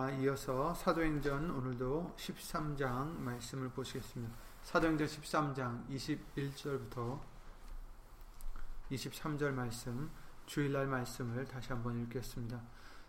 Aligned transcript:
아, 0.00 0.08
이어서 0.12 0.72
사도행전 0.72 1.50
오늘도 1.50 2.14
13장 2.16 3.18
말씀을 3.18 3.68
보시겠습니다. 3.68 4.34
사도행전 4.62 5.06
13장 5.06 5.86
21절부터 5.90 7.20
23절 8.90 9.52
말씀, 9.52 10.10
주일날 10.46 10.86
말씀을 10.86 11.44
다시 11.46 11.68
한번 11.74 12.00
읽겠습니다. 12.04 12.62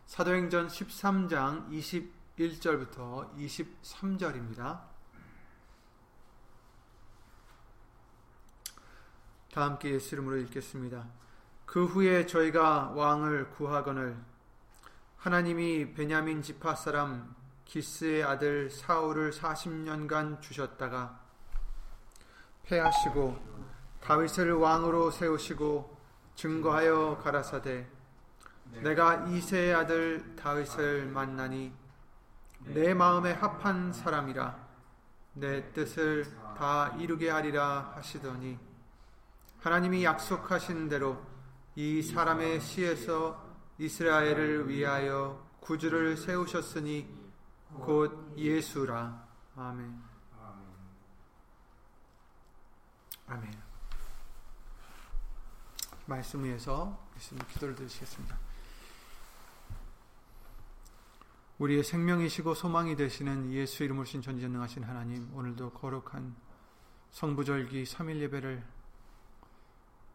사도행전 0.05 0.67
13장 0.67 1.69
21절부터 1.69 3.37
23절입니다. 3.37 4.81
다 9.53 9.63
함께 9.63 9.91
예수 9.91 10.15
이름으로 10.15 10.35
읽겠습니다. 10.39 11.07
그 11.65 11.85
후에 11.85 12.25
저희가 12.25 12.89
왕을 12.89 13.51
구하거늘 13.51 14.30
하나님이 15.21 15.93
베냐민 15.93 16.41
지파 16.41 16.73
사람 16.73 17.35
기스의 17.65 18.23
아들 18.23 18.71
사울을 18.71 19.31
40년간 19.31 20.41
주셨다가 20.41 21.19
패하시고 22.63 23.37
다윗을 24.01 24.53
왕으로 24.53 25.11
세우시고 25.11 25.95
증거하여 26.33 27.19
가라사대 27.23 27.87
내가 28.81 29.27
이세의 29.27 29.75
아들 29.75 30.35
다윗을 30.35 31.05
만나니 31.05 31.71
내 32.73 32.95
마음에 32.95 33.33
합한 33.33 33.93
사람이라 33.93 34.57
내 35.33 35.71
뜻을 35.71 36.25
다 36.57 36.95
이루게 36.97 37.29
하리라 37.29 37.93
하시더니 37.95 38.57
하나님이 39.59 40.03
약속하신 40.03 40.89
대로 40.89 41.21
이 41.75 42.01
사람의 42.01 42.59
시에서 42.59 43.50
이스라엘을 43.81 44.69
위하여 44.69 45.43
구주를 45.59 46.15
세우셨으니 46.15 47.09
곧 47.79 48.31
예수라. 48.37 49.27
아멘. 49.55 49.99
아멘. 53.25 53.61
말씀 56.05 56.43
위에서 56.43 56.95
기도를 57.53 57.73
드리겠습니다. 57.73 58.37
우리의 61.57 61.83
생명이시고 61.83 62.53
소망이 62.53 62.95
되시는 62.95 63.51
예수 63.51 63.83
이름으로 63.83 64.05
신 64.05 64.21
전지전능하신 64.21 64.83
하나님 64.83 65.35
오늘도 65.35 65.71
거룩한 65.71 66.35
성부절기 67.09 67.85
3일 67.85 68.19
예배를 68.19 68.63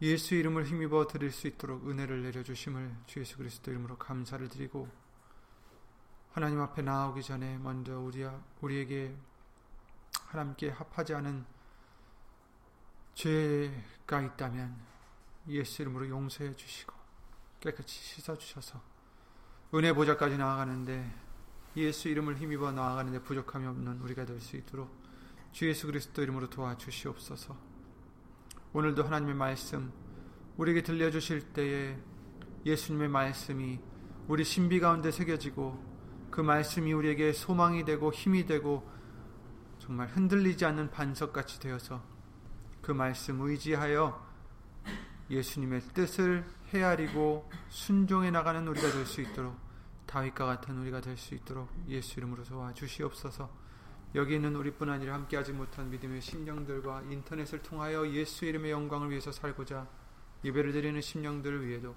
예수 0.02 0.34
이름을 0.34 0.66
힘입어 0.66 1.06
드릴 1.06 1.33
수 1.33 1.47
있도록 1.47 1.89
은혜를 1.89 2.22
내려주심을 2.22 2.94
주 3.06 3.20
예수 3.20 3.39
그리스도 3.39 3.70
이름으로 3.70 3.97
감사를 3.97 4.47
드리고 4.48 4.88
하나님 6.33 6.61
앞에 6.61 6.83
나오기 6.83 7.22
전에 7.22 7.56
먼저 7.58 7.98
우리, 7.98 8.27
우리에게 8.61 9.16
하나님께 10.27 10.69
합하지 10.69 11.14
않은 11.14 11.47
죄가 13.14 14.20
있다면 14.20 14.77
예수 15.48 15.80
이름으로 15.80 16.08
용서해 16.08 16.55
주시고 16.55 16.92
깨끗이 17.60 17.98
씻어 17.98 18.36
주셔서 18.36 18.83
은혜 19.75 19.94
보좌까지 19.94 20.36
나아가는데 20.36 21.10
예수 21.77 22.08
이름을 22.08 22.36
힘입어 22.36 22.72
나아가는데 22.72 23.22
부족함이 23.22 23.66
없는 23.66 24.00
우리가 24.00 24.27
될 24.27 24.41
수 24.41 24.56
있도록 24.56 24.94
주 25.53 25.66
예수 25.66 25.86
그리스도 25.86 26.22
이름으로 26.22 26.50
도와주시옵소서. 26.50 27.66
오늘도 28.77 29.05
하나님의 29.05 29.34
말씀 29.34 29.91
우리에게 30.58 30.82
들려주실 30.82 31.55
때에 31.55 31.96
예수님의 32.66 33.08
말씀이 33.08 33.80
우리 34.28 34.44
신비 34.44 34.80
가운데 34.80 35.10
새겨지고 35.10 35.82
그 36.30 36.42
말씀이 36.42 36.92
우리에게 36.92 37.32
소망이 37.32 37.86
되고 37.86 38.12
힘이 38.12 38.44
되고 38.44 38.86
정말 39.78 40.08
흔들리지 40.08 40.66
않는 40.66 40.91
반석같이 40.91 41.58
되어서 41.58 42.04
그 42.82 42.92
말씀 42.92 43.41
의지하여 43.41 44.22
예수님의 45.31 45.81
뜻을 45.94 46.44
헤아리고 46.75 47.48
순종해 47.70 48.31
나가는 48.31 48.69
우리가 48.69 48.91
될 48.91 49.06
수 49.06 49.22
있도록 49.22 49.56
다윗과 50.04 50.44
같은 50.44 50.76
우리가 50.76 51.00
될 51.00 51.16
수 51.16 51.34
있도록 51.34 51.70
예수 51.88 52.20
이름으로 52.20 52.44
도와 52.44 52.75
주시옵소서. 52.75 53.48
여기 54.15 54.37
있는 54.37 54.55
우리뿐 54.55 54.89
아니라 54.89 55.15
함께하지 55.15 55.53
못한 55.53 55.91
믿음의 55.91 56.21
심령들과 56.21 57.03
인터넷을 57.03 57.62
통하여 57.62 58.09
예수 58.09 58.44
이름의 58.44 58.71
영광을 58.71 59.11
위해서 59.11 59.33
살고자 59.33 59.89
예배를 60.44 60.72
드리는 60.72 61.00
심령들을 61.00 61.67
위해도 61.67 61.94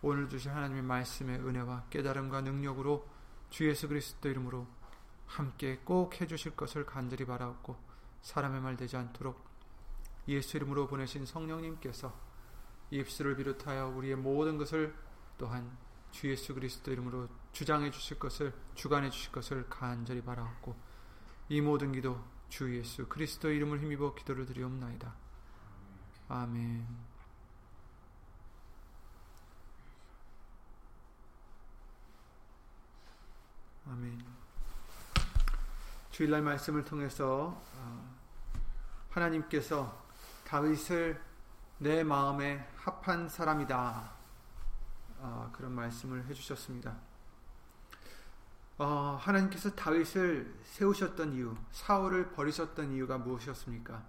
오늘 0.00 0.28
주신 0.28 0.50
하나님의 0.50 0.82
말씀의 0.82 1.38
은혜와 1.38 1.84
깨달음과 1.90 2.40
능력으로 2.40 3.06
주 3.50 3.68
예수 3.68 3.86
그리스도 3.86 4.28
이름으로 4.28 4.66
함께 5.26 5.78
꼭 5.84 6.20
해주실 6.20 6.56
것을 6.56 6.84
간절히 6.84 7.24
바라옵고 7.24 7.76
사람의 8.22 8.60
말 8.60 8.76
되지 8.76 8.96
않도록 8.96 9.44
예수 10.28 10.56
이름으로 10.56 10.86
보내신 10.88 11.26
성령님께서 11.26 12.12
입술을 12.90 13.36
비롯하여 13.36 13.88
우리의 13.88 14.16
모든 14.16 14.58
것을 14.58 14.94
또한 15.38 15.76
주 16.10 16.30
예수 16.30 16.54
그리스도 16.54 16.92
이름으로 16.92 17.28
주장해 17.52 17.90
주실 17.90 18.18
것을 18.18 18.52
주관해 18.74 19.10
주실 19.10 19.32
것을 19.32 19.68
간절히 19.68 20.22
바라옵고 20.22 20.76
이 21.52 21.60
모든 21.60 21.92
기도 21.92 22.18
주 22.48 22.74
예수 22.74 23.06
그리스도 23.06 23.50
이름을 23.50 23.78
힘입어 23.78 24.14
기도를 24.14 24.46
드리옵나이다. 24.46 25.12
아멘. 26.30 26.86
아멘. 33.86 34.24
주일날 36.10 36.40
말씀을 36.40 36.86
통해서 36.86 37.62
어, 37.74 38.16
하나님께서 39.10 40.06
다윗을 40.46 41.22
내 41.76 42.02
마음에 42.02 42.66
합한 42.76 43.28
사람이다. 43.28 44.10
어, 45.18 45.52
그런 45.52 45.72
말씀을 45.72 46.24
해주셨습니다. 46.28 47.11
어, 48.82 49.16
하나님께서 49.20 49.70
다윗을 49.76 50.56
세우셨던 50.64 51.34
이유, 51.34 51.54
사울을 51.70 52.32
버리셨던 52.32 52.90
이유가 52.90 53.16
무엇이었습니까? 53.16 54.02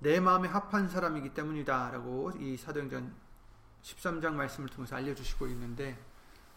내 0.00 0.20
마음에 0.20 0.48
합한 0.48 0.90
사람이기 0.90 1.32
때문이다라고 1.32 2.32
이 2.38 2.58
사도행전 2.58 3.14
13장 3.82 4.34
말씀을 4.34 4.68
통해서 4.68 4.96
알려주시고 4.96 5.46
있는데 5.46 5.98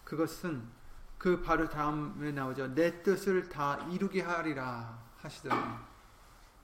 그것은 0.03 0.67
그 1.17 1.41
바로 1.41 1.69
다음에 1.69 2.33
나오죠. 2.33 2.75
내 2.75 3.01
뜻을 3.01 3.47
다 3.47 3.77
이루게 3.89 4.21
하리라 4.21 5.01
하시더라고요. 5.21 5.79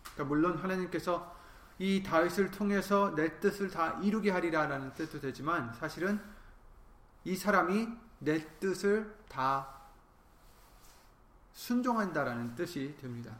그러니까 0.03 0.23
물론 0.25 0.57
하나님께서 0.57 1.37
이 1.79 2.03
다윗을 2.03 2.51
통해서 2.51 3.15
내 3.15 3.39
뜻을 3.39 3.69
다 3.69 3.97
이루게 4.01 4.29
하리라라는 4.29 4.91
뜻도 4.91 5.21
되지만 5.21 5.73
사실은 5.73 6.21
이 7.23 7.37
사람이 7.37 8.10
내 8.21 8.47
뜻을 8.59 9.15
다 9.27 9.67
순종한다라는 11.53 12.55
뜻이 12.55 12.95
됩니다. 12.99 13.35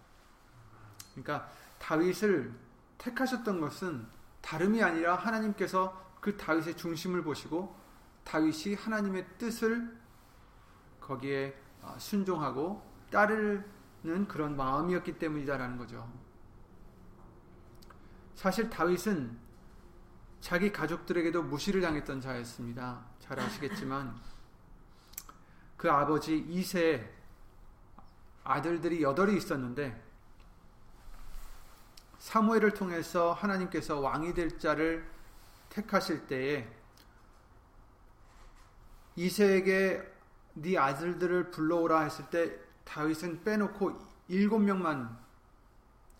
그러니까 1.12 1.50
다윗을 1.80 2.54
택하셨던 2.98 3.62
것은 3.62 4.06
다름이 4.42 4.82
아니라 4.82 5.16
하나님께서 5.16 6.12
그 6.20 6.36
다윗의 6.36 6.78
중심을 6.78 7.24
보시고 7.24 7.76
다윗이 8.24 8.76
하나님의 8.76 9.26
뜻을 9.38 9.98
거기에 11.00 11.60
어, 11.82 11.96
순종하고 11.98 12.84
따르는 13.12 14.28
그런 14.28 14.56
마음이었기 14.56 15.18
때문이다라는 15.18 15.78
거죠. 15.78 16.12
사실 18.36 18.70
다윗은 18.70 19.38
자기 20.40 20.72
가족들에게도 20.72 21.44
무시를 21.44 21.82
당했던 21.82 22.22
자였습니다. 22.22 23.06
잘 23.20 23.40
아시겠지만 23.40 24.16
그 25.82 25.90
아버지 25.90 26.38
이세 26.38 27.12
아들들이 28.44 29.02
여덟이 29.02 29.36
있었는데 29.36 30.00
사무엘을 32.20 32.76
통해서 32.76 33.34
하나님께서 33.34 34.00
왕이 34.00 34.36
될 34.36 34.60
자를 34.60 35.10
택하실 35.70 36.28
때에 36.28 36.72
이세에게 39.16 40.08
네 40.54 40.78
아들들을 40.78 41.50
불러오라 41.50 42.02
했을 42.02 42.30
때 42.30 42.60
다윗은 42.84 43.44
빼놓고 43.44 44.00
일곱 44.28 44.60
명만 44.60 45.18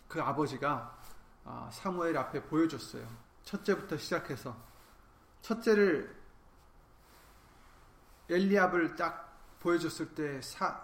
그 0.08 0.20
아버지가 0.20 0.98
아, 1.44 1.70
사무엘 1.72 2.18
앞에 2.18 2.42
보여줬어요. 2.42 3.06
첫째부터 3.44 3.96
시작해서 3.96 4.56
첫째를 5.40 6.12
엘리압을 8.28 8.96
딱 8.96 9.31
보여줬을 9.62 10.14
때 10.14 10.42
사, 10.42 10.82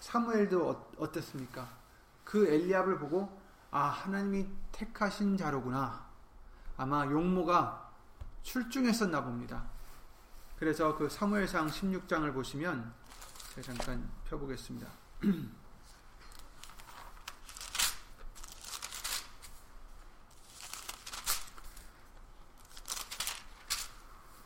사무엘도 0.00 0.68
어, 0.68 0.92
어땠습니까? 0.98 1.68
그 2.24 2.46
엘리압을 2.46 2.98
보고 2.98 3.40
아 3.70 3.86
하나님이 3.86 4.46
택하신 4.72 5.36
자로구나. 5.36 6.04
아마 6.76 7.04
용모가 7.06 7.92
출중했었나 8.42 9.22
봅니다. 9.24 9.64
그래서 10.58 10.96
그 10.96 11.08
사무엘상 11.08 11.68
16장을 11.68 12.34
보시면 12.34 12.92
제가 13.54 13.74
잠깐 13.74 14.10
펴보겠습니다. 14.28 14.88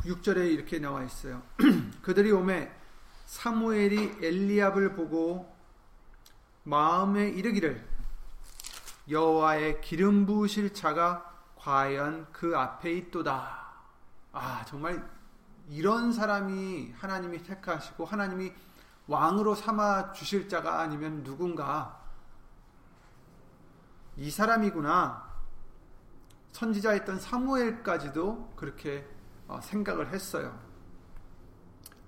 6절에 0.04 0.50
이렇게 0.50 0.78
나와 0.78 1.02
있어요. 1.04 1.42
그들이 2.02 2.32
오매 2.32 2.79
사무엘이 3.30 4.18
엘리압을 4.20 4.94
보고 4.96 5.48
마음에 6.64 7.28
이르기를 7.28 7.88
여호와의 9.08 9.80
기름 9.82 10.26
부으실 10.26 10.74
자가 10.74 11.32
과연 11.54 12.26
그 12.32 12.56
앞에 12.56 12.92
있도다. 12.92 13.68
아, 14.32 14.64
정말 14.66 15.08
이런 15.68 16.12
사람이 16.12 16.92
하나님이 16.98 17.44
택하시고 17.44 18.04
하나님이 18.04 18.52
왕으로 19.06 19.54
삼아 19.54 20.10
주실 20.12 20.48
자가 20.48 20.80
아니면 20.80 21.22
누군가 21.22 22.02
이 24.16 24.28
사람이구나. 24.28 25.30
선지자였던 26.50 27.20
사무엘까지도 27.20 28.54
그렇게 28.56 29.08
어, 29.46 29.60
생각을 29.62 30.12
했어요. 30.12 30.69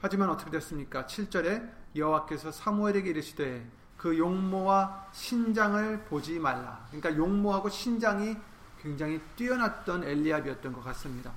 하지만 0.03 0.31
어떻게 0.31 0.51
됐습니까? 0.51 1.07
7절에 1.07 1.71
여호와께서 1.95 2.51
사무엘에게 2.51 3.11
이르시되 3.11 3.65
그 3.97 4.19
용모와 4.19 5.07
신장을 5.13 6.07
보지 6.07 6.41
말라. 6.41 6.85
그러니까 6.91 7.17
용모하고 7.17 7.69
신장이 7.69 8.37
굉장히 8.81 9.21
뛰어났던 9.37 10.03
엘리압이었던 10.03 10.73
것 10.73 10.83
같습니다. 10.83 11.31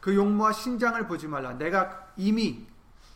그 0.00 0.14
용모와 0.14 0.52
신장을 0.52 1.04
보지 1.08 1.26
말라. 1.26 1.54
내가 1.54 2.06
이미 2.16 2.68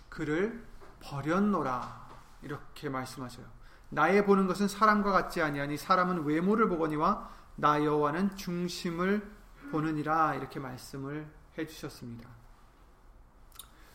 그를 0.09 0.65
버렸노라. 0.99 2.09
이렇게 2.43 2.89
말씀하셔요. 2.89 3.47
나의 3.91 4.27
보는 4.27 4.49
것은 4.49 4.67
사람과 4.67 5.13
같지 5.13 5.41
아니하니 5.41 5.77
사람은 5.77 6.25
외모를 6.25 6.69
보거니와 6.69 7.31
나 7.55 7.85
여호와는 7.85 8.37
중심을 8.37 9.31
보느니라 9.71 10.35
이렇게 10.35 10.59
말씀을 10.59 11.25
해 11.57 11.67
주셨습니다. 11.67 12.29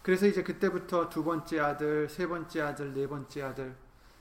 그래서 0.03 0.27
이제 0.27 0.43
그때부터 0.43 1.09
두 1.09 1.23
번째 1.23 1.59
아들, 1.61 2.09
세 2.09 2.27
번째 2.27 2.61
아들, 2.61 2.93
네 2.93 3.07
번째 3.07 3.41
아들, 3.41 3.75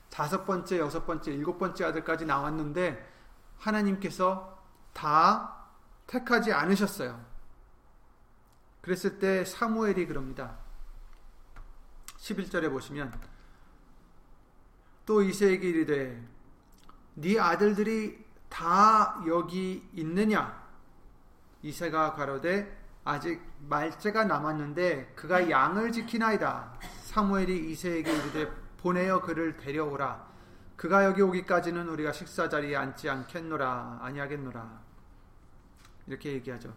다섯 0.08 0.46
번째, 0.46 0.78
여섯 0.78 1.04
번째, 1.04 1.32
일곱 1.32 1.58
번째 1.58 1.84
아들까지 1.86 2.24
나왔는데 2.24 3.12
하나님께서 3.58 4.62
다 4.92 5.66
택하지 6.06 6.52
않으셨어요. 6.52 7.24
그랬을 8.80 9.18
때 9.18 9.44
사무엘이 9.44 10.06
그럽니다. 10.06 10.58
11절에 12.18 12.70
보시면 12.70 13.12
또 15.04 15.22
이세에게 15.22 15.68
이르되 15.68 16.22
네 17.14 17.38
아들들이 17.40 18.24
다 18.48 19.22
여기 19.26 19.88
있느냐 19.94 20.62
이세가 21.62 22.12
가로되 22.14 22.81
아직 23.04 23.42
말째가 23.68 24.24
남았는데 24.24 25.14
그가 25.16 25.50
양을 25.50 25.92
지키나이다. 25.92 26.78
사무엘이 27.04 27.72
이세에게 27.72 28.12
이르되 28.12 28.50
보내어 28.78 29.20
그를 29.20 29.56
데려오라. 29.56 30.30
그가 30.76 31.04
여기 31.04 31.22
오기까지는 31.22 31.88
우리가 31.88 32.12
식사 32.12 32.48
자리에 32.48 32.76
앉지 32.76 33.08
않겠노라 33.08 34.00
아니하겠노라. 34.02 34.80
이렇게 36.06 36.32
얘기하죠. 36.32 36.74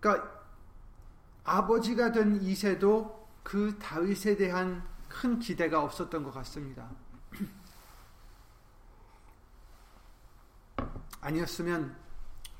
그러니까 0.00 0.38
아버지가 1.44 2.12
된 2.12 2.40
이세도 2.42 3.28
그 3.42 3.78
다윗에 3.78 4.36
대한 4.36 4.86
큰 5.08 5.38
기대가 5.38 5.82
없었던 5.82 6.22
것 6.22 6.32
같습니다. 6.34 6.88
아니었으면 11.20 11.96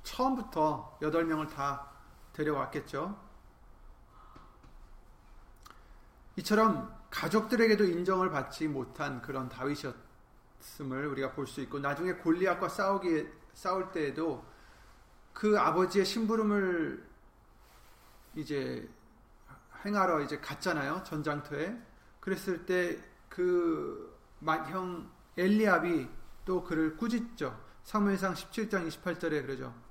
처음부터 0.09 0.99
8명을 1.03 1.49
다 1.55 1.87
데려왔겠죠. 2.33 3.29
이처럼 6.37 6.97
가족들에게도 7.11 7.85
인정을 7.85 8.31
받지 8.31 8.69
못한 8.69 9.21
그런 9.21 9.49
다윗이었음을 9.49 11.07
우리가 11.09 11.33
볼 11.33 11.47
수 11.47 11.61
있고 11.63 11.79
나중에 11.79 12.13
골리앗과 12.15 12.69
싸우기 12.69 13.29
싸울 13.55 13.91
때에도 13.93 14.45
그 15.33 15.59
아버지의 15.59 16.05
심부름을 16.05 17.07
이제 18.35 18.89
행하러 19.85 20.21
이제 20.23 20.39
갔잖아요 20.39 21.03
전장터에. 21.05 21.77
그랬을 22.21 22.67
때그형 23.31 25.11
엘리압이 25.37 26.09
또 26.45 26.65
그를 26.65 26.97
꾸짖죠. 26.97 27.59
사무엘상 27.85 28.35
17장 28.35 28.87
28절에 28.89 29.47
그러죠 29.47 29.88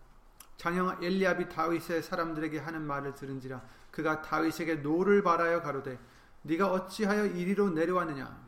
장형 0.58 1.04
엘리압이 1.04 1.50
다윗의 1.50 2.04
사람들에게 2.04 2.60
하는 2.60 2.86
말을 2.86 3.14
들은지라 3.16 3.62
그가 3.92 4.22
다윗에게 4.22 4.76
노를 4.76 5.24
발하여 5.24 5.62
가로되 5.62 6.00
네가 6.42 6.72
어찌하여 6.72 7.26
이리로 7.28 7.70
내려왔느냐 7.72 8.48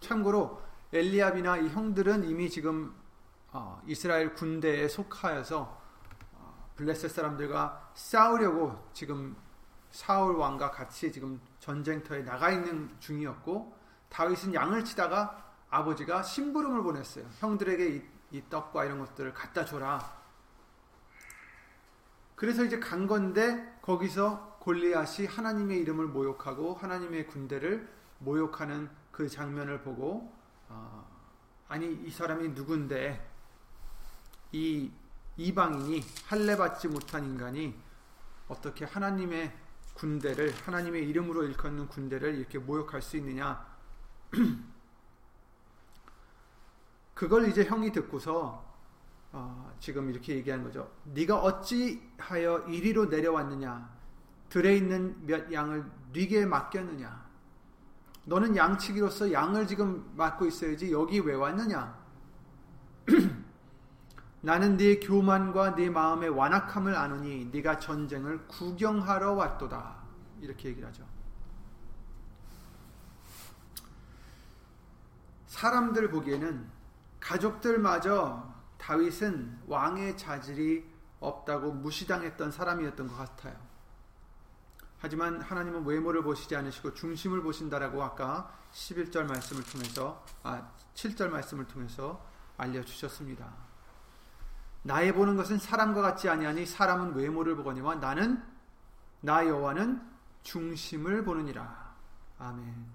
참고로 0.00 0.62
엘리압이나 0.92 1.58
이 1.58 1.68
형들은 1.68 2.28
이미 2.28 2.48
지금 2.48 2.94
어, 3.50 3.82
이스라엘 3.86 4.34
군대에 4.34 4.88
속하여서 4.88 5.82
어, 6.34 6.72
블레셋 6.76 7.10
사람들과 7.10 7.92
싸우려고 7.94 8.90
지금 8.92 9.36
사울 9.90 10.36
왕과 10.36 10.70
같이 10.70 11.10
지금 11.10 11.40
전쟁터에 11.60 12.22
나가 12.22 12.50
있는 12.50 12.90
중이었고 13.00 13.74
다윗은 14.10 14.54
양을 14.54 14.84
치다가 14.84 15.52
아버지가 15.70 16.22
심부름을 16.22 16.82
보냈어요. 16.82 17.26
형들에게 17.38 17.96
이, 17.96 18.02
이 18.30 18.42
떡과 18.48 18.84
이런 18.84 18.98
것들을 19.00 19.34
갖다 19.34 19.64
줘라. 19.64 20.17
그래서 22.38 22.64
이제 22.64 22.78
간 22.78 23.08
건데 23.08 23.76
거기서 23.82 24.58
골리앗이 24.60 25.26
하나님의 25.26 25.80
이름을 25.80 26.06
모욕하고 26.06 26.74
하나님의 26.74 27.26
군대를 27.26 27.92
모욕하는 28.20 28.88
그 29.10 29.28
장면을 29.28 29.82
보고 29.82 30.32
어, 30.68 31.04
아니 31.66 31.92
이 31.92 32.10
사람이 32.10 32.50
누군데? 32.50 33.28
이 34.52 34.92
이방인이 35.36 36.04
할례 36.26 36.56
받지 36.56 36.86
못한 36.86 37.24
인간이 37.24 37.74
어떻게 38.46 38.84
하나님의 38.84 39.52
군대를 39.94 40.54
하나님의 40.64 41.08
이름으로 41.08 41.42
일컫는 41.42 41.88
군대를 41.88 42.36
이렇게 42.36 42.60
모욕할 42.60 43.02
수 43.02 43.16
있느냐? 43.16 43.66
그걸 47.14 47.48
이제 47.48 47.64
형이 47.64 47.90
듣고서 47.90 48.67
어, 49.32 49.74
지금 49.78 50.10
이렇게 50.10 50.36
얘기하는 50.36 50.64
거죠. 50.64 50.90
네가 51.04 51.38
어찌하여 51.40 52.66
이리로 52.68 53.06
내려왔느냐? 53.06 53.98
들에 54.48 54.76
있는 54.76 55.26
몇 55.26 55.52
양을 55.52 55.84
네게 56.12 56.46
맡겼느냐? 56.46 57.28
너는 58.24 58.56
양치기로서 58.56 59.32
양을 59.32 59.66
지금 59.66 60.10
맡고 60.16 60.46
있어야지 60.46 60.92
여기 60.92 61.20
왜 61.20 61.34
왔느냐? 61.34 61.98
나는 64.40 64.76
네 64.76 65.00
교만과 65.00 65.74
네 65.74 65.90
마음의 65.90 66.30
완악함을 66.30 66.94
아노니 66.94 67.46
네가 67.52 67.78
전쟁을 67.78 68.46
구경하러 68.46 69.32
왔도다. 69.32 69.96
이렇게 70.40 70.68
얘기를 70.68 70.88
하죠. 70.88 71.04
사람들 75.46 76.10
보기에는 76.10 76.68
가족들마저 77.18 78.57
다윗은 78.78 79.62
왕의 79.66 80.16
자질이 80.16 80.84
없다고 81.20 81.72
무시당했던 81.72 82.50
사람이었던 82.50 83.08
것 83.08 83.16
같아요. 83.16 83.56
하지만 85.00 85.40
하나님은 85.40 85.84
외모를 85.84 86.22
보시지 86.22 86.56
않으시고 86.56 86.94
중심을 86.94 87.42
보신다라고 87.42 88.02
아까 88.02 88.52
11절 88.72 89.24
말씀을 89.24 89.62
통해서 89.64 90.24
아 90.42 90.72
7절 90.94 91.28
말씀을 91.28 91.66
통해서 91.66 92.24
알려 92.56 92.84
주셨습니다. 92.84 93.52
나의 94.82 95.12
보는 95.12 95.36
것은 95.36 95.58
사람과 95.58 96.02
같지 96.02 96.28
아니하니 96.28 96.66
사람은 96.66 97.14
외모를 97.14 97.56
보거니와 97.56 97.96
나는 97.96 98.42
나 99.20 99.46
여호와는 99.46 100.00
중심을 100.42 101.24
보느니라. 101.24 101.94
아멘. 102.38 102.86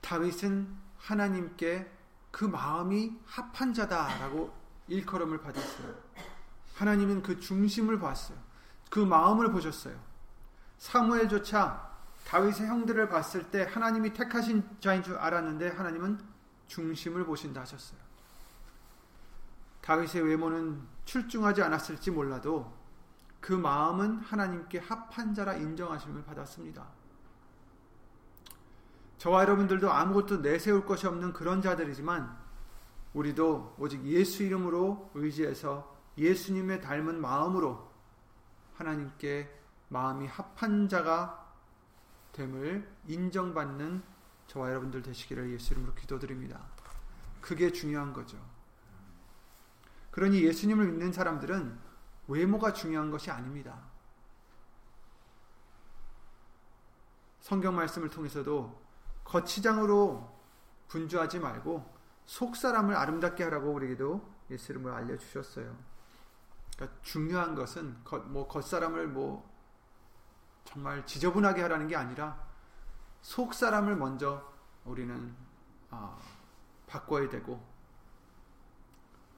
다윗은 0.00 0.76
하나님께 0.98 1.90
그 2.34 2.44
마음이 2.44 3.16
합한 3.26 3.72
자다라고 3.72 4.52
일컬음을 4.88 5.40
받았어요. 5.40 5.94
하나님은 6.74 7.22
그 7.22 7.38
중심을 7.38 8.00
봤어요. 8.00 8.36
그 8.90 8.98
마음을 8.98 9.52
보셨어요. 9.52 9.96
사무엘조차 10.78 11.94
다윗의 12.26 12.66
형들을 12.66 13.08
봤을 13.08 13.52
때 13.52 13.62
하나님이 13.62 14.14
택하신 14.14 14.68
자인 14.80 15.04
줄 15.04 15.16
알았는데 15.16 15.68
하나님은 15.68 16.18
중심을 16.66 17.24
보신다 17.24 17.60
하셨어요. 17.60 18.00
다윗의 19.82 20.22
외모는 20.22 20.82
출중하지 21.04 21.62
않았을지 21.62 22.10
몰라도 22.10 22.76
그 23.40 23.52
마음은 23.52 24.18
하나님께 24.18 24.80
합한 24.80 25.34
자라 25.34 25.54
인정하심을 25.54 26.24
받았습니다. 26.24 26.84
저와 29.18 29.42
여러분들도 29.42 29.90
아무것도 29.90 30.38
내세울 30.38 30.84
것이 30.84 31.06
없는 31.06 31.32
그런 31.32 31.62
자들이지만 31.62 32.36
우리도 33.14 33.76
오직 33.78 34.04
예수 34.04 34.42
이름으로 34.42 35.10
의지해서 35.14 35.96
예수님의 36.18 36.82
닮은 36.82 37.20
마음으로 37.20 37.90
하나님께 38.74 39.48
마음이 39.88 40.26
합한 40.26 40.88
자가 40.88 41.52
됨을 42.32 42.88
인정받는 43.06 44.02
저와 44.48 44.70
여러분들 44.70 45.02
되시기를 45.02 45.50
예수 45.52 45.72
이름으로 45.72 45.94
기도드립니다. 45.94 46.60
그게 47.40 47.70
중요한 47.70 48.12
거죠. 48.12 48.36
그러니 50.10 50.42
예수님을 50.44 50.86
믿는 50.86 51.12
사람들은 51.12 51.78
외모가 52.28 52.72
중요한 52.72 53.10
것이 53.10 53.30
아닙니다. 53.30 53.78
성경 57.40 57.76
말씀을 57.76 58.08
통해서도 58.08 58.83
거치장으로 59.24 60.32
분주하지 60.88 61.40
말고 61.40 61.94
속 62.26 62.56
사람을 62.56 62.94
아름답게 62.94 63.44
하라고 63.44 63.72
우리에게도 63.72 64.34
예수 64.50 64.72
이름으로 64.72 64.94
알려주셨어요. 64.94 65.76
그러니까 66.76 66.98
중요한 67.02 67.54
것은 67.54 67.96
겉, 68.04 68.26
뭐 68.28 68.46
겉사람을 68.48 69.08
뭐 69.08 69.48
정말 70.64 71.04
지저분하게 71.06 71.62
하라는 71.62 71.88
게 71.88 71.96
아니라 71.96 72.42
속 73.22 73.54
사람을 73.54 73.96
먼저 73.96 74.52
우리는 74.84 75.34
어, 75.90 76.18
바꿔야 76.86 77.28
되고 77.28 77.64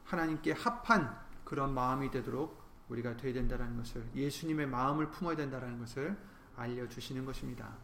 하나님께 0.05 0.53
합한 0.53 1.27
그런 1.45 1.75
마음이 1.75 2.11
되도록 2.11 2.63
우리가 2.89 3.17
되어야 3.17 3.35
된다는 3.35 3.77
것을 3.77 4.09
예수님의 4.15 4.67
마음을 4.67 5.11
품어야 5.11 5.37
된다는 5.37 5.79
것을 5.79 6.17
알려주시는 6.57 7.25
것입니다. 7.25 7.77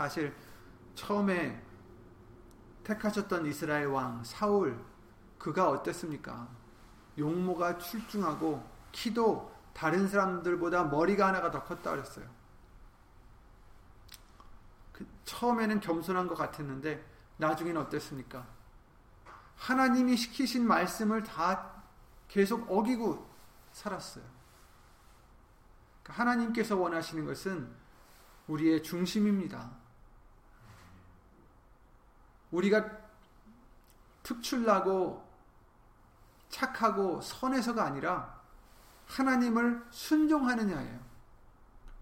사실 0.00 0.34
처음에 0.94 1.62
택하셨던 2.84 3.44
이스라엘 3.44 3.88
왕 3.88 4.24
사울 4.24 4.82
그가 5.38 5.68
어땠습니까? 5.68 6.48
용모가 7.18 7.76
출중하고 7.76 8.66
키도 8.92 9.54
다른 9.74 10.08
사람들보다 10.08 10.84
머리가 10.84 11.26
하나가 11.28 11.50
더 11.50 11.62
컸다 11.62 11.90
그랬어요. 11.90 12.24
그 14.90 15.06
처음에는 15.26 15.80
겸손한 15.80 16.28
것 16.28 16.34
같았는데 16.34 17.04
나중에는 17.36 17.78
어땠습니까? 17.82 18.46
하나님이 19.56 20.16
시키신 20.16 20.66
말씀을 20.66 21.24
다 21.24 21.82
계속 22.26 22.70
어기고 22.70 23.30
살았어요. 23.72 24.24
그러니까 26.02 26.22
하나님께서 26.22 26.74
원하시는 26.74 27.26
것은 27.26 27.70
우리의 28.46 28.82
중심입니다. 28.82 29.79
우리가 32.50 32.84
특출나고 34.22 35.28
착하고 36.48 37.20
선해서가 37.20 37.84
아니라 37.84 38.40
하나님을 39.06 39.84
순종하느냐예요. 39.90 41.00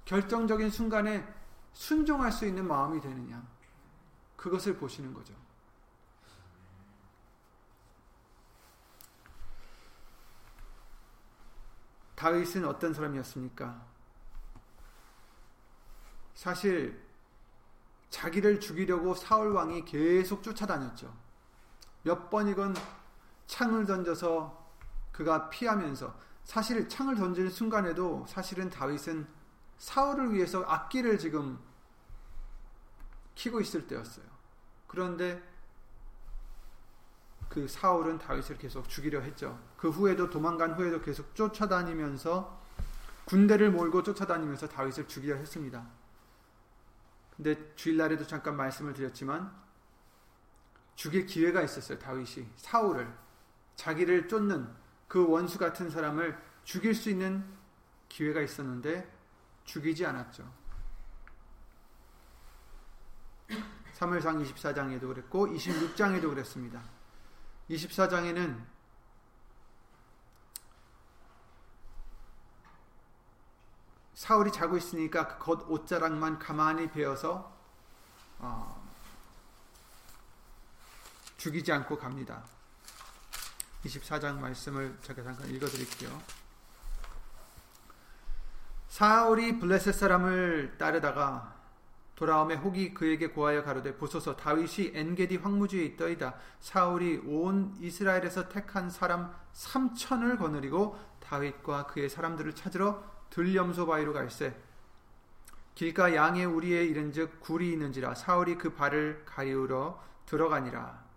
결정적인 0.04 0.70
순간에 0.70 1.26
순종할 1.72 2.32
수 2.32 2.46
있는 2.46 2.66
마음이 2.66 3.00
되느냐. 3.00 3.46
그것을 4.36 4.76
보시는 4.76 5.12
거죠. 5.12 5.34
다윗은 12.14 12.64
어떤 12.64 12.92
사람이었습니까? 12.92 13.86
사실 16.34 17.07
자기를 18.10 18.60
죽이려고 18.60 19.14
사울 19.14 19.52
왕이 19.52 19.84
계속 19.84 20.42
쫓아다녔죠. 20.42 21.14
몇 22.02 22.30
번이건 22.30 22.74
창을 23.46 23.86
던져서 23.86 24.66
그가 25.12 25.50
피하면서 25.50 26.14
사실 26.44 26.88
창을 26.88 27.16
던지는 27.16 27.50
순간에도 27.50 28.24
사실은 28.28 28.70
다윗은 28.70 29.26
사울을 29.78 30.32
위해서 30.32 30.62
악기를 30.62 31.18
지금 31.18 31.58
키고 33.34 33.60
있을 33.60 33.86
때였어요. 33.86 34.24
그런데 34.86 35.42
그 37.48 37.66
사울은 37.68 38.18
다윗을 38.18 38.58
계속 38.58 38.88
죽이려 38.88 39.20
했죠. 39.20 39.58
그 39.76 39.90
후에도 39.90 40.28
도망간 40.28 40.74
후에도 40.74 41.00
계속 41.00 41.34
쫓아다니면서 41.34 42.58
군대를 43.24 43.70
몰고 43.70 44.02
쫓아다니면서 44.02 44.68
다윗을 44.68 45.06
죽이려 45.08 45.36
했습니다. 45.36 45.86
근데 47.38 47.74
주일날에도 47.76 48.26
잠깐 48.26 48.56
말씀을 48.56 48.92
드렸지만 48.92 49.56
죽일 50.96 51.24
기회가 51.24 51.62
있었어요. 51.62 51.96
다윗이 52.00 52.48
사울을 52.56 53.08
자기를 53.76 54.26
쫓는 54.26 54.68
그 55.06 55.24
원수 55.26 55.56
같은 55.56 55.88
사람을 55.88 56.36
죽일 56.64 56.94
수 56.96 57.08
있는 57.08 57.44
기회가 58.08 58.42
있었는데 58.42 59.08
죽이지 59.64 60.04
않았죠. 60.04 60.52
3월상 63.94 64.44
24장에도 64.44 65.02
그랬고 65.08 65.46
26장에도 65.46 66.28
그랬습니다. 66.30 66.82
24장에는 67.70 68.60
사울이 74.18 74.50
자고 74.50 74.76
있으니까 74.76 75.28
그 75.28 75.38
겉 75.38 75.70
옷자락만 75.70 76.40
가만히 76.40 76.90
베어서 76.90 77.56
어, 78.40 78.84
죽이지 81.36 81.70
않고 81.70 81.96
갑니다. 81.96 82.42
24장 83.84 84.40
말씀을 84.40 84.98
제가 85.02 85.22
잠깐 85.22 85.48
읽어드릴게요. 85.48 86.20
사울이 88.88 89.60
블레셋 89.60 89.94
사람을 89.94 90.78
따르다가 90.78 91.54
돌아오매 92.16 92.56
혹이 92.56 92.94
그에게 92.94 93.28
고하여 93.28 93.62
가로되 93.62 93.96
보소서 93.96 94.34
다윗이 94.34 94.90
엔게디 94.94 95.36
황무지에 95.36 95.84
있더이다 95.84 96.34
사울이 96.58 97.18
온 97.24 97.76
이스라엘에서 97.78 98.48
택한 98.48 98.90
사람 98.90 99.32
3천을 99.54 100.38
거느리고 100.38 100.98
다윗과 101.20 101.86
그의 101.86 102.10
사람들을 102.10 102.56
찾으러 102.56 103.17
들염소 103.30 103.86
바위로 103.86 104.12
갈세 104.12 104.54
길가 105.74 106.14
양의 106.14 106.44
우리에 106.44 106.84
이른즉 106.84 107.40
굴이 107.40 107.72
있는지라 107.72 108.14
사울이 108.14 108.58
그 108.58 108.74
발을 108.74 109.22
가리우러 109.24 110.02
들어가니라 110.26 111.08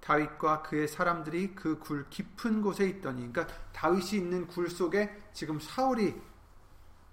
다윗과 0.00 0.62
그의 0.62 0.88
사람들이 0.88 1.54
그 1.54 1.78
굴 1.78 2.08
깊은 2.10 2.60
곳에 2.60 2.86
있더니 2.88 3.32
그러니까 3.32 3.46
다윗이 3.72 4.14
있는 4.14 4.46
굴 4.48 4.68
속에 4.68 5.16
지금 5.32 5.60
사울이 5.60 6.20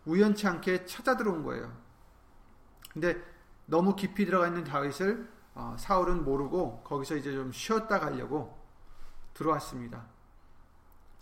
우연치 0.05 0.47
않게 0.47 0.85
찾아 0.85 1.15
들어온 1.15 1.43
거예요. 1.43 1.71
근데 2.91 3.21
너무 3.67 3.95
깊이 3.95 4.25
들어가 4.25 4.47
있는 4.47 4.63
다윗을 4.63 5.29
어, 5.53 5.75
사울은 5.77 6.23
모르고 6.23 6.81
거기서 6.83 7.15
이제 7.17 7.31
좀 7.31 7.51
쉬었다 7.51 7.99
가려고 7.99 8.57
들어왔습니다. 9.35 10.03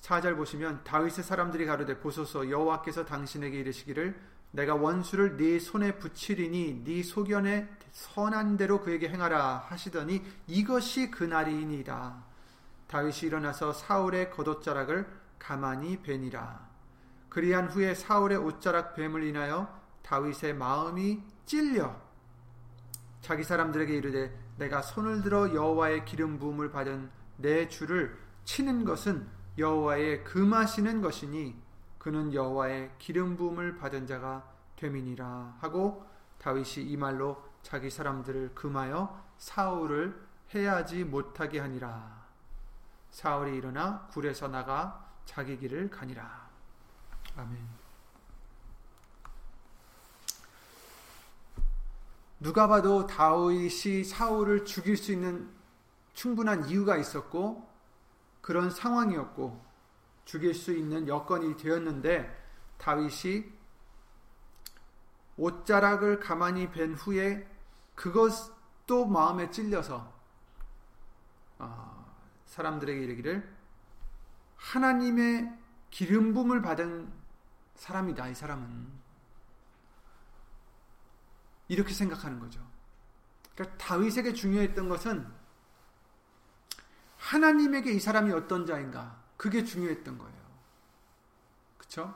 4절 0.01 0.36
보시면 0.38 0.84
다윗의 0.84 1.24
사람들이 1.24 1.66
가로되 1.66 2.00
보소서 2.00 2.50
여호와께서 2.50 3.06
당신에게 3.06 3.60
이르시기를 3.60 4.20
내가 4.51 4.75
원수를 4.75 5.38
네 5.38 5.60
손에 5.60 5.98
붙이리니 5.98 6.84
네 6.86 7.04
소견에 7.04 7.68
선한 7.92 8.58
대로 8.58 8.82
그에게 8.82 9.10
행하라 9.10 9.66
하시더니 9.68 10.24
이것이 10.48 11.12
그날이니이다. 11.12 12.24
다윗이 12.88 13.20
일어나서 13.24 13.74
사울의 13.74 14.32
겉옷자락을 14.32 15.06
가만히 15.39 16.01
베니라. 16.01 16.68
그리한 17.30 17.68
후에 17.68 17.94
사울의 17.94 18.38
옷자락 18.38 18.96
뱀을 18.96 19.24
인하여 19.24 19.68
다윗의 20.04 20.56
마음이 20.56 21.22
찔려 21.46 21.96
자기 23.22 23.44
사람들에게 23.44 23.94
이르되 23.94 24.34
내가 24.58 24.82
손을 24.82 25.22
들어 25.22 25.54
여호와의 25.54 26.06
기름 26.06 26.39
부음을 26.39 26.72
받은 26.72 27.10
내 27.38 27.68
주를 27.68 28.18
치는 28.46 28.86
것은 28.86 29.27
여호와의 29.58 30.24
금하시는 30.24 31.02
것이니 31.02 31.56
그는 31.98 32.34
여호와의 32.34 32.92
기름 33.00 33.36
부음을 33.36 33.78
받은 33.78 34.06
자가 34.06 34.48
되민이라 34.76 35.58
하고 35.60 36.06
다윗이 36.38 36.86
이 36.86 36.98
말로 36.98 37.44
자기 37.64 37.90
사람들을 37.90 38.54
금하여 38.54 39.26
사울을 39.38 40.28
해하지 40.54 41.04
못하게 41.04 41.60
하니라 41.60 42.26
사울이 43.12 43.58
일어나 43.58 44.08
굴에서 44.12 44.48
나가 44.48 45.12
자기 45.26 45.58
길을 45.58 45.90
가니라 45.90 46.48
아멘. 47.36 47.88
누가 52.40 52.68
봐도 52.68 53.08
다윗이 53.08 54.04
사울을 54.04 54.66
죽일 54.66 54.96
수 54.96 55.12
있는 55.12 55.50
충분한 56.14 56.70
이유가 56.70 56.98
있었고 56.98 57.68
그런 58.48 58.70
상황이었고 58.70 59.62
죽일 60.24 60.54
수 60.54 60.72
있는 60.72 61.06
여건이 61.06 61.58
되었는데 61.58 62.34
다윗이 62.77 63.44
옷자락을 65.36 66.22
가만히 66.22 66.72
벤 66.72 66.94
후에 66.94 67.46
그것도 67.94 69.06
마음에 69.06 69.51
찔려서 69.51 70.13
어, 71.60 72.16
사람들에게 72.46 73.04
이르기를 73.04 73.54
하나님의 74.56 75.54
기름 75.89 76.34
붐을 76.34 76.62
받은 76.62 77.12
사람이다 77.75 78.30
이 78.30 78.34
사람은 78.34 78.88
이렇게 81.68 81.94
생각하는 81.94 82.39
거죠. 82.39 82.66
그러니까 83.54 83.77
다윗에게 83.77 84.32
중요했던 84.32 84.88
것은 84.88 85.37
하나님에게 87.27 87.91
이 87.91 88.00
사람이 88.00 88.31
어떤 88.31 88.65
자인가 88.65 89.22
그게 89.36 89.63
중요했던 89.63 90.17
거예요. 90.17 90.38
그렇죠? 91.77 92.15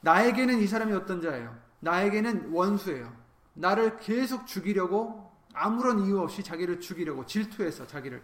나에게는 0.00 0.58
이 0.60 0.66
사람이 0.66 0.92
어떤 0.94 1.20
자예요? 1.20 1.54
나에게는 1.80 2.50
원수예요. 2.50 3.14
나를 3.52 3.98
계속 3.98 4.46
죽이려고 4.46 5.30
아무런 5.52 6.00
이유 6.00 6.20
없이 6.20 6.42
자기를 6.42 6.80
죽이려고 6.80 7.26
질투해서 7.26 7.86
자기를 7.86 8.22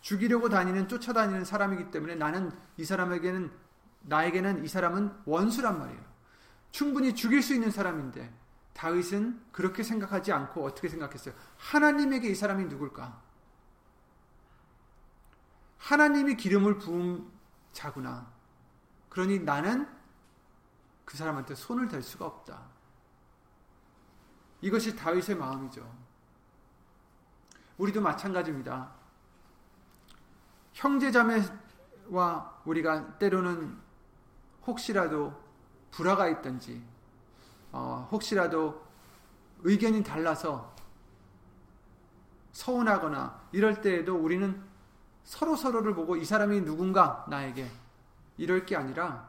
죽이려고 0.00 0.48
다니는 0.48 0.86
쫓아다니는 0.86 1.44
사람이기 1.44 1.90
때문에 1.90 2.14
나는 2.14 2.52
이 2.76 2.84
사람에게는 2.84 3.50
나에게는 4.02 4.64
이 4.64 4.68
사람은 4.68 5.12
원수란 5.24 5.78
말이에요. 5.80 6.00
충분히 6.70 7.16
죽일 7.16 7.42
수 7.42 7.52
있는 7.52 7.72
사람인데 7.72 8.32
다윗은 8.74 9.40
그렇게 9.50 9.82
생각하지 9.82 10.30
않고 10.30 10.64
어떻게 10.64 10.88
생각했어요? 10.88 11.34
하나님에게 11.56 12.28
이 12.28 12.34
사람이 12.36 12.66
누굴까? 12.66 13.27
하나님이 15.78 16.36
기름을 16.36 16.78
부은 16.78 17.28
자구나. 17.72 18.30
그러니 19.08 19.40
나는 19.40 19.88
그 21.04 21.16
사람한테 21.16 21.54
손을 21.54 21.88
댈 21.88 22.02
수가 22.02 22.26
없다. 22.26 22.62
이것이 24.60 24.96
다윗의 24.96 25.36
마음이죠. 25.36 25.90
우리도 27.78 28.00
마찬가지입니다. 28.00 28.92
형제자매와 30.74 31.48
우리가 32.64 33.18
때로는 33.18 33.78
혹시라도 34.66 35.32
불화가 35.90 36.28
있든지 36.28 36.84
어, 37.72 38.08
혹시라도 38.10 38.86
의견이 39.60 40.02
달라서 40.02 40.74
서운하거나 42.52 43.48
이럴 43.52 43.80
때에도 43.80 44.16
우리는 44.16 44.67
서로 45.28 45.56
서로를 45.56 45.94
보고 45.94 46.16
이 46.16 46.24
사람이 46.24 46.62
누군가 46.62 47.26
나에게 47.28 47.70
이럴 48.38 48.64
게 48.64 48.76
아니라 48.76 49.28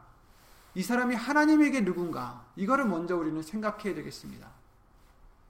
이 0.74 0.82
사람이 0.82 1.14
하나님에게 1.14 1.84
누군가 1.84 2.46
이거를 2.56 2.86
먼저 2.86 3.18
우리는 3.18 3.42
생각해야 3.42 3.94
되겠습니다. 3.94 4.48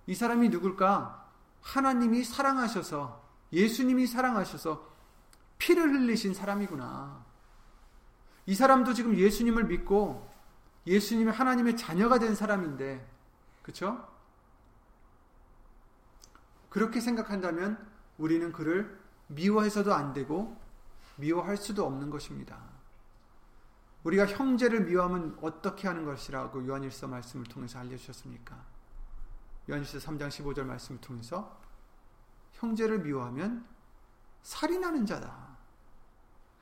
이 0.09 0.14
사람이 0.16 0.49
누굴까? 0.49 1.30
하나님이 1.62 2.25
사랑하셔서 2.25 3.23
예수님이 3.52 4.09
사랑하셔서 4.09 4.88
피를 5.59 5.95
흘리신 5.95 6.35
사람이구나. 6.35 7.25
이 8.47 8.54
사람도 8.57 8.95
지금 8.95 9.16
예수님을 9.16 9.66
믿고 9.66 10.28
예수님의 10.85 11.33
하나님의 11.33 11.76
자녀가 11.76 12.19
된 12.19 12.35
사람인데, 12.35 13.07
그쵸? 13.62 14.04
그렇게 16.71 16.99
생각한다면 16.99 17.78
우리는 18.19 18.50
그를 18.50 19.00
미워해서도 19.31 19.95
안 19.95 20.13
되고 20.13 20.57
미워할 21.17 21.57
수도 21.57 21.87
없는 21.87 22.11
것입니다. 22.11 22.59
우리가 24.05 24.27
형제를 24.27 24.85
미워하면 24.85 25.39
어떻게 25.43 25.87
하는 25.87 26.05
것이라고 26.05 26.67
요한일서 26.67 27.07
말씀을 27.07 27.45
통해서 27.45 27.79
알려주셨습니까? 27.79 28.57
요한일서 29.69 29.99
3장 29.99 30.29
15절 30.29 30.65
말씀을 30.65 31.01
통해서 31.01 31.61
형제를 32.52 33.00
미워하면 33.00 33.67
살인하는 34.43 35.04
자다. 35.04 35.50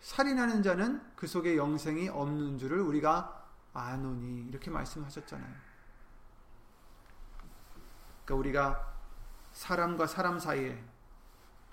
살인하는 0.01 0.63
자는 0.63 1.03
그 1.17 1.27
속에 1.27 1.57
영생이 1.57 2.09
없는 2.09 2.59
줄을 2.59 2.81
우리가 2.81 3.47
아노니 3.73 4.49
이렇게 4.49 4.71
말씀하셨잖아요. 4.71 5.55
그러니까 8.25 8.35
우리가 8.35 8.95
사람과 9.53 10.07
사람 10.07 10.39
사이에 10.39 10.85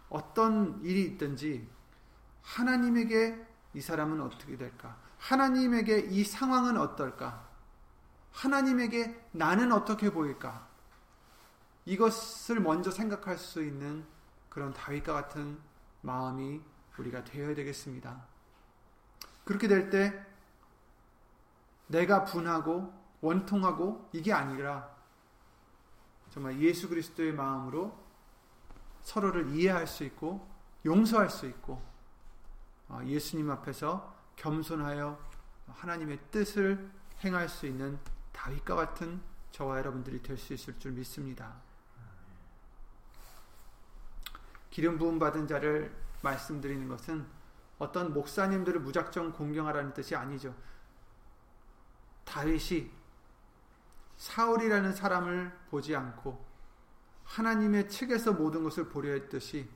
어떤 0.09 0.81
일이 0.83 1.03
있든지 1.03 1.67
하나님에게 2.41 3.45
이 3.73 3.81
사람은 3.81 4.21
어떻게 4.21 4.57
될까? 4.57 4.97
하나님에게 5.17 5.99
이 6.11 6.23
상황은 6.23 6.77
어떨까? 6.77 7.47
하나님에게 8.31 9.27
나는 9.31 9.71
어떻게 9.71 10.11
보일까? 10.11 10.67
이것을 11.85 12.59
먼저 12.59 12.91
생각할 12.91 13.37
수 13.37 13.63
있는 13.63 14.05
그런 14.49 14.73
다윗과 14.73 15.13
같은 15.13 15.59
마음이 16.01 16.61
우리가 16.97 17.23
되어야 17.23 17.55
되겠습니다. 17.55 18.25
그렇게 19.43 19.67
될 19.67 19.89
때 19.89 20.25
내가 21.87 22.23
분하고 22.25 22.93
원통하고 23.21 24.09
이게 24.13 24.33
아니라 24.33 24.89
정말 26.31 26.59
예수 26.59 26.89
그리스도의 26.89 27.33
마음으로 27.33 28.04
서로를 29.05 29.51
이해할 29.51 29.87
수 29.87 30.03
있고 30.03 30.45
용서할 30.83 31.29
수 31.29 31.45
있고 31.45 31.81
어, 32.89 33.01
예수님 33.05 33.49
앞에서 33.49 34.13
겸손하여 34.35 35.17
하나님의 35.67 36.19
뜻을 36.31 36.91
행할 37.23 37.47
수 37.47 37.65
있는 37.65 37.97
다윗과 38.33 38.75
같은 38.75 39.21
저와 39.51 39.77
여러분들이 39.77 40.21
될 40.21 40.37
수 40.37 40.53
있을 40.53 40.77
줄 40.77 40.91
믿습니다. 40.91 41.53
기름 44.69 44.97
부음 44.97 45.17
받은 45.19 45.47
자를 45.47 45.95
말씀드리는 46.21 46.87
것은 46.89 47.25
어떤 47.77 48.13
목사님들을 48.13 48.81
무작정 48.81 49.33
공경하라는 49.33 49.93
뜻이 49.93 50.15
아니죠. 50.15 50.53
다윗이 52.25 52.91
사울이라는 54.17 54.93
사람을 54.93 55.57
보지 55.69 55.95
않고 55.95 56.54
하나님의 57.25 57.89
책에서 57.89 58.33
모든 58.33 58.63
것을 58.63 58.87
보려 58.87 59.11
했듯이 59.11 59.69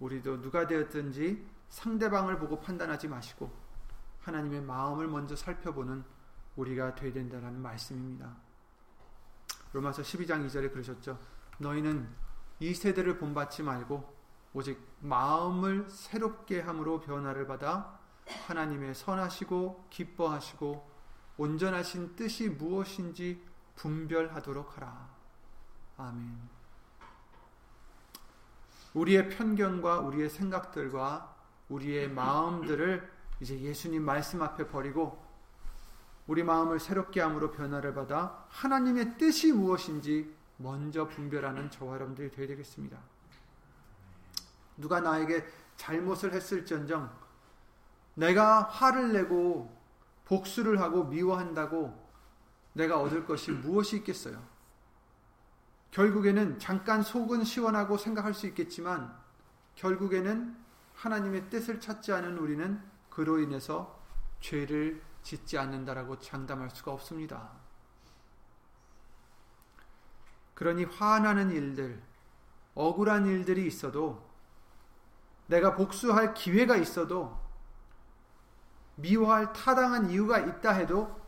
우리도 0.00 0.40
누가 0.40 0.66
되었든지 0.66 1.44
상대방을 1.68 2.38
보고 2.38 2.60
판단하지 2.60 3.08
마시고 3.08 3.50
하나님의 4.20 4.62
마음을 4.62 5.06
먼저 5.08 5.36
살펴보는 5.36 6.04
우리가 6.56 6.94
되어야 6.94 7.12
된다는 7.12 7.60
말씀입니다. 7.60 8.36
로마서 9.72 10.02
12장 10.02 10.46
2절에 10.46 10.72
그러셨죠. 10.72 11.18
너희는 11.58 12.08
이 12.60 12.72
세대를 12.74 13.18
본받지 13.18 13.62
말고 13.62 14.14
오직 14.52 14.80
마음을 15.00 15.88
새롭게 15.88 16.60
함으로 16.60 17.00
변화를 17.00 17.46
받아 17.46 17.98
하나님의 18.46 18.94
선하시고 18.94 19.88
기뻐하시고 19.90 20.94
온전하신 21.36 22.14
뜻이 22.14 22.48
무엇인지 22.48 23.44
분별하도록 23.74 24.76
하라. 24.76 25.08
아멘. 25.96 26.53
우리의 28.94 29.28
편견과 29.28 30.00
우리의 30.00 30.30
생각들과 30.30 31.36
우리의 31.68 32.08
마음들을 32.10 33.10
이제 33.40 33.58
예수님 33.60 34.02
말씀 34.02 34.42
앞에 34.42 34.68
버리고 34.68 35.22
우리 36.26 36.42
마음을 36.42 36.80
새롭게 36.80 37.20
함으로 37.20 37.50
변화를 37.50 37.92
받아 37.92 38.46
하나님의 38.48 39.18
뜻이 39.18 39.52
무엇인지 39.52 40.34
먼저 40.56 41.06
분별하는 41.08 41.70
저와 41.70 41.94
여러분들이 41.94 42.30
되어야 42.30 42.48
되겠습니다. 42.48 42.96
누가 44.76 45.00
나에게 45.00 45.44
잘못을 45.76 46.32
했을지언정 46.32 47.10
내가 48.14 48.62
화를 48.62 49.12
내고 49.12 49.76
복수를 50.24 50.80
하고 50.80 51.04
미워한다고 51.04 52.02
내가 52.72 53.00
얻을 53.00 53.26
것이 53.26 53.50
무엇이 53.50 53.96
있겠어요? 53.98 54.53
결국에는 55.94 56.58
잠깐 56.58 57.02
속은 57.02 57.44
시원하고 57.44 57.96
생각할 57.96 58.34
수 58.34 58.48
있겠지만 58.48 59.16
결국에는 59.76 60.56
하나님의 60.96 61.48
뜻을 61.50 61.78
찾지 61.78 62.12
않은 62.12 62.36
우리는 62.36 62.82
그로 63.10 63.38
인해서 63.38 64.02
죄를 64.40 65.00
짓지 65.22 65.56
않는다라고 65.56 66.18
장담할 66.18 66.70
수가 66.70 66.90
없습니다. 66.92 67.48
그러니 70.54 70.84
화나는 70.84 71.52
일들, 71.52 72.02
억울한 72.74 73.26
일들이 73.26 73.64
있어도 73.64 74.28
내가 75.46 75.76
복수할 75.76 76.34
기회가 76.34 76.74
있어도 76.76 77.40
미워할 78.96 79.52
타당한 79.52 80.10
이유가 80.10 80.40
있다 80.40 80.72
해도 80.72 81.20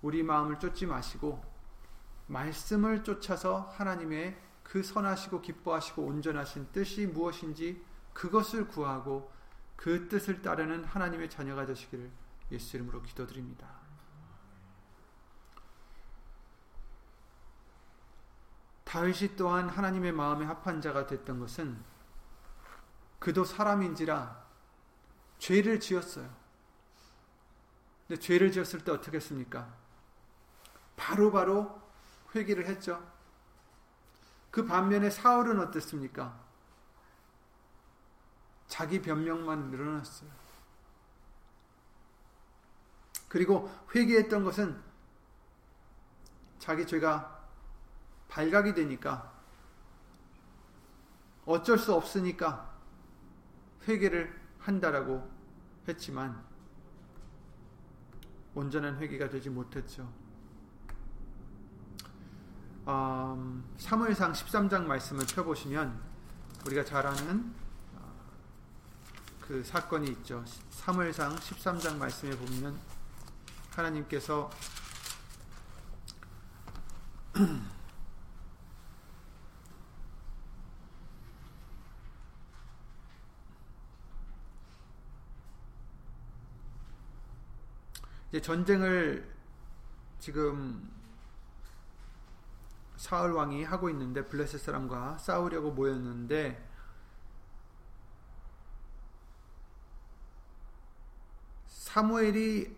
우리 0.00 0.22
마음을 0.22 0.60
쫓지 0.60 0.86
마시고 0.86 1.51
말씀을 2.32 3.04
쫓아서 3.04 3.70
하나님의 3.76 4.40
그 4.62 4.82
선하시고 4.82 5.42
기뻐하시고 5.42 6.02
온전하신 6.02 6.72
뜻이 6.72 7.06
무엇인지 7.06 7.84
그것을 8.14 8.68
구하고 8.68 9.30
그 9.76 10.08
뜻을 10.08 10.40
따르는 10.40 10.84
하나님의 10.84 11.28
자녀가 11.28 11.66
되시기를 11.66 12.10
예수 12.50 12.76
이름으로 12.76 13.02
기도드립니다. 13.02 13.68
다윗이 18.84 19.36
또한 19.36 19.68
하나님의 19.68 20.12
마음에 20.12 20.44
합한 20.46 20.80
자가 20.80 21.06
됐던 21.06 21.38
것은 21.38 21.82
그도 23.18 23.44
사람인지라 23.44 24.42
죄를 25.38 25.80
지었어요. 25.80 26.28
근데 28.06 28.20
죄를 28.20 28.52
지었을 28.52 28.84
때 28.84 28.92
어떻게 28.92 29.16
했습니까? 29.16 29.74
바로바로 30.96 31.66
바로 31.68 31.81
회개를 32.34 32.66
했죠. 32.66 33.02
그 34.50 34.64
반면에 34.64 35.10
사울은 35.10 35.60
어땠습니까? 35.60 36.38
자기 38.68 39.02
변명만 39.02 39.70
늘어났어요. 39.70 40.30
그리고 43.28 43.70
회개했던 43.94 44.44
것은 44.44 44.80
자기 46.58 46.86
죄가 46.86 47.48
발각이 48.28 48.74
되니까 48.74 49.32
어쩔 51.44 51.78
수 51.78 51.94
없으니까 51.94 52.72
회개를 53.88 54.40
한다라고 54.58 55.28
했지만 55.88 56.42
온전한 58.54 58.98
회개가 58.98 59.28
되지 59.28 59.50
못했죠. 59.50 60.21
음, 62.88 63.62
사무엘상 63.78 64.32
13장 64.32 64.86
말씀을 64.86 65.24
펴보시면 65.26 66.00
우리가 66.66 66.84
잘 66.84 67.06
아는 67.06 67.54
어, 67.94 68.12
그 69.40 69.62
사건이 69.62 70.10
있죠. 70.10 70.44
사무엘상 70.70 71.36
13장 71.36 71.96
말씀에 71.96 72.36
보면 72.36 72.76
하나님께서 73.70 74.50
이제 88.30 88.40
전쟁을 88.40 89.30
지금 90.18 90.90
사울 93.02 93.32
왕이 93.32 93.64
하고 93.64 93.90
있는데 93.90 94.24
블레셋 94.28 94.60
사람과 94.60 95.18
싸우려고 95.18 95.72
모였는데 95.72 96.64
사무엘이 101.66 102.76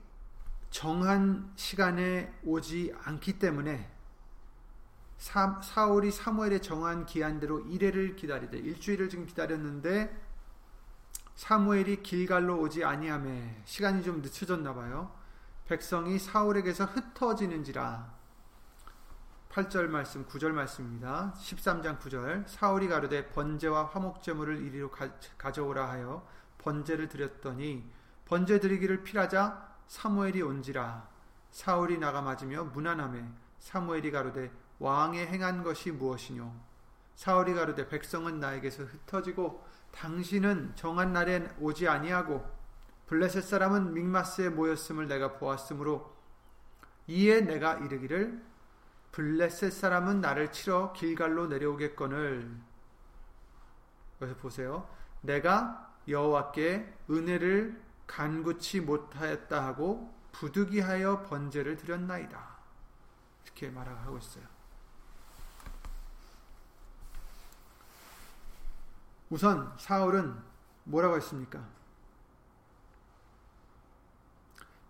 정한 0.71 1.53
시간에 1.57 2.33
오지 2.43 2.95
않기 3.05 3.39
때문에 3.39 3.93
사, 5.19 5.61
사울이 5.63 6.11
사무엘의 6.11 6.63
정한 6.63 7.05
기한대로 7.05 7.61
이래를 7.61 8.17
기다리되 8.17 8.57
일주일을 8.57 9.11
지금 9.11 9.27
기다렸는데 9.27 10.11
사무엘이 11.35 12.03
길갈로 12.03 12.61
오지 12.61 12.83
아니함에 12.83 13.61
시간이 13.67 14.03
좀 14.03 14.23
늦춰졌나 14.23 14.73
봐요. 14.73 15.15
백성이 15.67 16.19
사울에게서 16.19 16.87
흩어지는지라 16.87 18.13
8절 19.55 19.87
말씀 19.87 20.27
9절 20.27 20.51
말씀입니다. 20.51 21.33
13장 21.38 22.01
9절. 22.01 22.43
사울이 22.49 22.88
가로되 22.88 23.29
번제와 23.29 23.85
화목제물을 23.85 24.61
이리로 24.67 24.90
가, 24.90 25.53
져오라 25.53 25.90
하여 25.90 26.27
번제를 26.59 27.09
드렸더니 27.09 27.88
번제 28.25 28.59
드리기를 28.59 29.05
필하자 29.05 29.77
사무엘이 29.87 30.43
온지라. 30.43 31.09
사울이 31.53 31.99
나가 31.99 32.21
맞으며 32.21 32.64
무난함에 32.64 33.25
사무엘이 33.61 34.11
가로되 34.11 34.51
왕의 34.81 35.29
행한 35.29 35.62
것이 35.62 35.93
무엇이뇨? 35.93 36.53
사울이 37.14 37.55
가로되 37.55 37.87
백성은 37.87 38.40
나에게서 38.40 38.83
흩어지고 38.83 39.64
당신은 39.93 40.73
정한 40.75 41.12
날에 41.12 41.49
오지 41.61 41.87
아니하고 41.87 42.45
블레셋 43.07 43.45
사람은 43.45 43.95
믹마스에 43.95 44.49
모였음을 44.49 45.07
내가 45.07 45.35
보았으므로 45.35 46.12
이에 47.07 47.43
내가 47.43 47.75
이르기를 47.75 48.54
블레셋 49.14 49.72
사람은 49.72 50.20
나를 50.20 50.50
치러 50.50 50.92
길갈로 50.92 51.46
내려오겠거늘 51.46 52.50
그래서 54.18 54.37
보세요. 54.38 54.88
내가 55.20 55.94
여호와께 56.09 56.92
은혜를 57.09 57.81
간구치 58.09 58.81
못하였다 58.81 59.64
하고 59.64 60.12
부득이하여 60.33 61.22
번제를 61.22 61.77
드렸나이다. 61.77 62.57
이렇게 63.44 63.70
말하고 63.70 64.18
있어요. 64.18 64.44
우선 69.31 69.72
사울은 69.79 70.37
뭐라고 70.83 71.14
했습니까? 71.16 71.64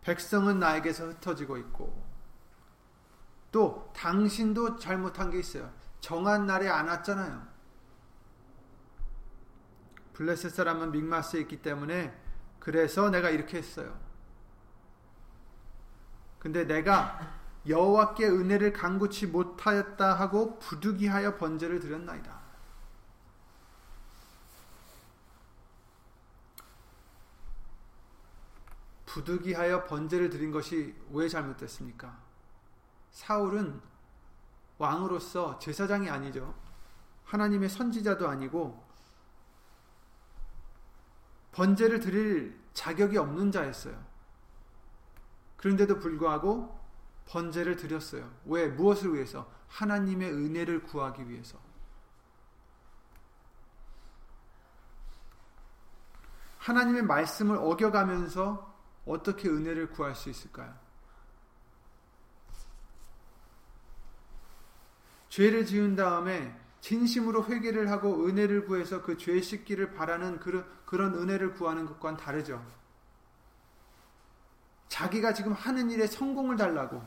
백성은 0.00 0.60
나에게서 0.60 1.08
흩어지고 1.08 1.58
있고 1.58 2.03
또 3.54 3.88
당신도 3.94 4.80
잘못한 4.80 5.30
게 5.30 5.38
있어요. 5.38 5.72
정한 6.00 6.44
날에 6.44 6.68
안 6.68 6.88
왔잖아요. 6.88 7.46
블레셋 10.12 10.52
사람은 10.52 10.90
믹마스에 10.90 11.42
있기 11.42 11.62
때문에 11.62 12.20
그래서 12.58 13.10
내가 13.10 13.30
이렇게 13.30 13.58
했어요. 13.58 13.96
근데 16.40 16.64
내가 16.64 17.20
여호와께 17.68 18.26
은혜를 18.26 18.72
간구치 18.72 19.28
못하였다 19.28 20.14
하고 20.14 20.58
부득이하여 20.58 21.36
번제를 21.36 21.78
드렸나이다. 21.78 22.40
부득이하여 29.06 29.84
번제를 29.84 30.28
드린 30.28 30.50
것이 30.50 30.96
왜 31.12 31.28
잘못됐습니까? 31.28 32.33
사울은 33.14 33.80
왕으로서 34.76 35.58
제사장이 35.60 36.10
아니죠. 36.10 36.54
하나님의 37.24 37.68
선지자도 37.68 38.28
아니고 38.28 38.84
번제를 41.52 42.00
드릴 42.00 42.60
자격이 42.74 43.16
없는 43.16 43.52
자였어요. 43.52 44.04
그런데도 45.56 46.00
불구하고 46.00 46.78
번제를 47.26 47.76
드렸어요. 47.76 48.30
왜? 48.46 48.66
무엇을 48.66 49.14
위해서? 49.14 49.48
하나님의 49.68 50.32
은혜를 50.32 50.82
구하기 50.82 51.28
위해서. 51.28 51.58
하나님의 56.58 57.02
말씀을 57.02 57.56
어겨가면서 57.58 58.74
어떻게 59.06 59.48
은혜를 59.48 59.90
구할 59.90 60.16
수 60.16 60.28
있을까요? 60.28 60.83
죄를 65.34 65.66
지은 65.66 65.96
다음에 65.96 66.56
진심으로 66.80 67.46
회개를 67.46 67.90
하고 67.90 68.24
은혜를 68.24 68.66
구해서 68.66 69.02
그 69.02 69.18
죄 69.18 69.40
씻기를 69.40 69.92
바라는 69.92 70.38
그런, 70.38 70.64
은혜를 71.14 71.54
구하는 71.54 71.86
것과는 71.86 72.16
다르죠. 72.16 72.64
자기가 74.86 75.34
지금 75.34 75.52
하는 75.52 75.90
일에 75.90 76.06
성공을 76.06 76.56
달라고, 76.56 77.02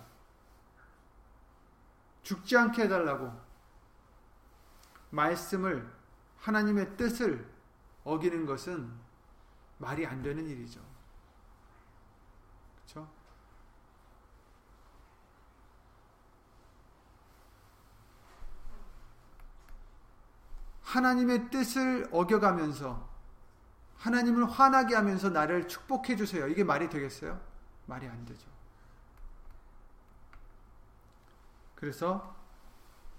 죽지 2.23 2.57
않게 2.57 2.81
해달라고, 2.81 3.31
말씀을, 5.11 5.89
하나님의 6.35 6.97
뜻을 6.97 7.49
어기는 8.03 8.45
것은 8.45 8.91
말이 9.77 10.05
안 10.05 10.21
되는 10.21 10.45
일이죠. 10.45 10.81
하나님의 20.87 21.51
뜻을 21.51 22.07
어겨가면서 22.11 23.07
하나님을 23.97 24.49
화나게 24.49 24.95
하면서 24.95 25.29
나를 25.29 25.67
축복해 25.67 26.15
주세요. 26.15 26.47
이게 26.47 26.63
말이 26.63 26.87
되겠어요? 26.89 27.39
말이 27.87 28.07
안 28.07 28.25
되죠. 28.25 28.47
그래서 31.75 32.35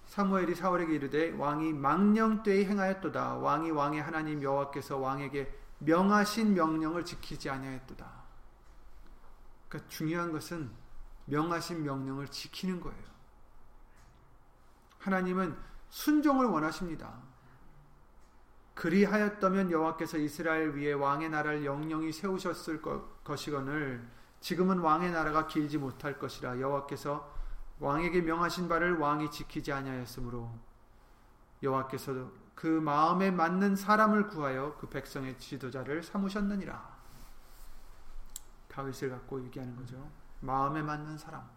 사무엘이 0.07 0.55
사울에게 0.55 0.95
이르되 0.95 1.33
왕이 1.33 1.75
망령되이 1.75 2.65
행하였도다. 2.65 3.37
왕이 3.37 3.71
왕의 3.71 4.01
하나님 4.01 4.43
여호와께서 4.43 4.97
왕에게 4.97 5.55
명하신 5.81 6.55
명령을 6.55 7.05
지키지 7.05 7.51
아니하였도다. 7.51 8.11
그러니까 9.69 9.91
중요한 9.91 10.33
것은 10.33 10.71
명하신 11.27 11.85
명령을 11.85 12.29
지키는 12.29 12.81
거예요. 12.81 13.05
하나님은 15.01 15.57
순종을 15.91 16.47
원하십니다. 16.47 17.29
그리하였다면 18.79 19.73
여호와께서 19.73 20.19
이스라엘 20.19 20.71
위에 20.71 20.93
왕의 20.93 21.31
나라를 21.31 21.65
영영히 21.65 22.13
세우셨을 22.13 22.81
것이거늘 23.25 24.09
지금은 24.41 24.79
왕의 24.79 25.11
나라가 25.11 25.49
길지 25.49 25.79
못할 25.79 26.17
것이라 26.17 26.61
여호와께서 26.61 27.29
왕에게 27.81 28.21
명하신 28.21 28.69
바를 28.69 28.97
왕이 28.97 29.33
지키지 29.33 29.73
아니하였으므로 29.73 30.49
여호와께서도 31.61 32.33
그 32.55 32.67
마음에 32.67 33.33
맞는 33.33 33.75
사람을 33.75 34.29
구하여 34.29 34.77
그 34.81 34.89
백성의 34.89 35.39
지도자를 35.39 36.05
삼으셨느니라. 36.05 36.99
다윗을 38.69 39.11
갖고 39.11 39.43
얘기하는 39.45 39.75
거죠. 39.75 40.09
마음에 40.41 40.83
맞는 40.83 41.19
사람. 41.19 41.49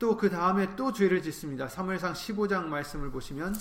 또 0.00 0.16
그 0.16 0.30
다음에 0.30 0.74
또 0.76 0.92
죄를 0.94 1.22
짓습니다. 1.22 1.68
사무엘상 1.68 2.14
15장 2.14 2.64
말씀을 2.64 3.10
보시면 3.10 3.54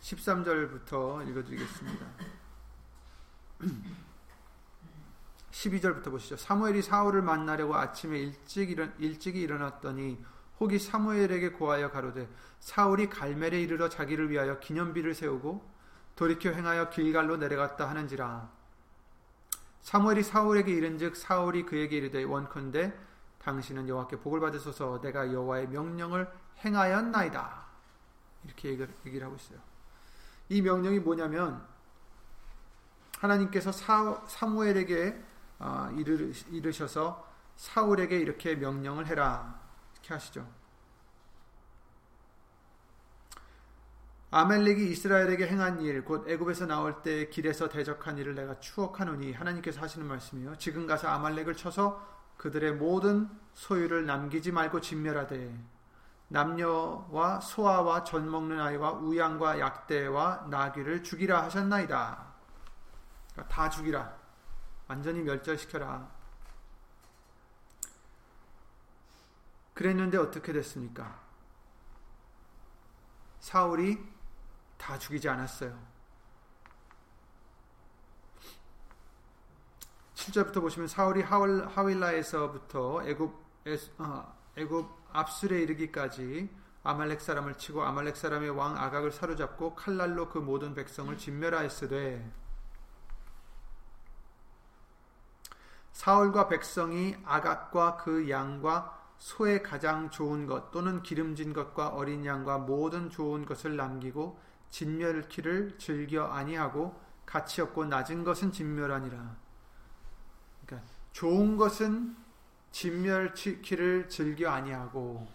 13절부터 0.00 1.28
읽어드리겠습니다. 1.28 2.06
12절부터 5.50 6.04
보시죠. 6.04 6.36
사무엘이 6.36 6.82
사울을 6.82 7.20
만나려고 7.20 7.74
아침에 7.74 8.20
일찍 8.20 8.70
일어, 8.70 8.86
일찍이 9.00 9.40
일어났더니 9.40 10.24
혹이 10.60 10.78
사무엘에게 10.78 11.50
고하여 11.50 11.90
가로되 11.90 12.28
사울이 12.60 13.10
갈멜에 13.10 13.60
이르러 13.60 13.88
자기를 13.88 14.30
위하여 14.30 14.60
기념비를 14.60 15.14
세우고 15.16 15.68
돌이켜 16.14 16.50
행하여 16.50 16.90
길갈로 16.90 17.38
내려갔다 17.38 17.88
하는지라 17.88 18.52
사무엘이 19.80 20.22
사울에게 20.22 20.72
이른즉 20.72 21.16
사울이 21.16 21.66
그에게 21.66 21.96
이르되 21.96 22.22
원컨대 22.22 23.07
당신은 23.48 23.88
여호와께 23.88 24.18
복을 24.18 24.40
받으소서 24.40 25.00
내가 25.00 25.32
여호와의 25.32 25.68
명령을 25.68 26.30
행하였나이다 26.64 27.66
이렇게 28.44 28.68
얘기를 29.06 29.24
하고 29.24 29.36
있어요. 29.36 29.58
이 30.50 30.60
명령이 30.60 30.98
뭐냐면 31.00 31.66
하나님께서 33.18 33.72
사, 33.72 34.22
사무엘에게 34.26 35.24
어, 35.60 35.88
이르셔서 36.50 37.26
사울에게 37.56 38.18
이렇게 38.18 38.54
명령을 38.54 39.06
해라 39.06 39.58
이렇게 39.94 40.12
하시죠. 40.14 40.46
아멜렉이 44.30 44.90
이스라엘에게 44.90 45.48
행한 45.48 45.80
일, 45.80 46.04
곧 46.04 46.28
애굽에서 46.28 46.66
나올 46.66 47.00
때 47.00 47.30
길에서 47.30 47.70
대적한 47.70 48.18
일을 48.18 48.34
내가 48.34 48.60
추억하노니 48.60 49.32
하나님께서 49.32 49.80
하시는 49.80 50.06
말씀이요. 50.06 50.58
지금 50.58 50.86
가서 50.86 51.08
아말렉을 51.08 51.56
쳐서 51.56 52.17
그들의 52.38 52.72
모든 52.74 53.28
소유를 53.54 54.06
남기지 54.06 54.52
말고 54.52 54.80
진멸하되 54.80 55.54
남녀와 56.28 57.40
소아와 57.40 58.04
젖 58.04 58.22
먹는 58.22 58.60
아이와 58.60 58.92
우양과 58.92 59.58
약대와 59.60 60.46
나귀를 60.50 61.02
죽이라 61.02 61.42
하셨나이다. 61.44 62.26
그러니까 63.32 63.54
다 63.54 63.68
죽이라. 63.68 64.16
완전히 64.86 65.22
멸절시켜라. 65.22 66.08
그랬는데 69.74 70.18
어떻게 70.18 70.52
됐습니까? 70.52 71.20
사울이 73.40 73.98
다 74.76 74.98
죽이지 74.98 75.28
않았어요. 75.28 75.87
7절부터 80.28 80.60
보시면 80.60 80.88
사울이 80.88 81.22
하윌라에서부터 81.22 83.02
애굽 83.06 83.34
어, 83.98 84.34
애굽 84.56 84.88
압술에 85.12 85.60
이르기까지 85.62 86.50
아말렉 86.82 87.20
사람을 87.20 87.56
치고 87.56 87.82
아말렉 87.82 88.16
사람의 88.16 88.50
왕 88.50 88.76
아각을 88.76 89.10
사로잡고 89.10 89.74
칼날로 89.74 90.28
그 90.28 90.38
모든 90.38 90.74
백성을 90.74 91.16
진멸하였으되 91.16 92.30
사울과 95.92 96.48
백성이 96.48 97.16
아각과 97.24 97.96
그 97.96 98.30
양과 98.30 98.96
소의 99.18 99.62
가장 99.62 100.10
좋은 100.10 100.46
것 100.46 100.70
또는 100.70 101.02
기름진 101.02 101.52
것과 101.52 101.88
어린 101.88 102.24
양과 102.24 102.58
모든 102.58 103.10
좋은 103.10 103.44
것을 103.44 103.76
남기고 103.76 104.38
진멸키를 104.70 105.78
즐겨 105.78 106.24
아니하고 106.26 107.00
가치 107.26 107.60
없고 107.60 107.86
낮은 107.86 108.22
것은 108.22 108.52
진멸하니라. 108.52 109.47
좋은 111.12 111.56
것은 111.56 112.16
진멸키를 112.70 114.08
즐겨 114.08 114.50
아니하고 114.50 115.26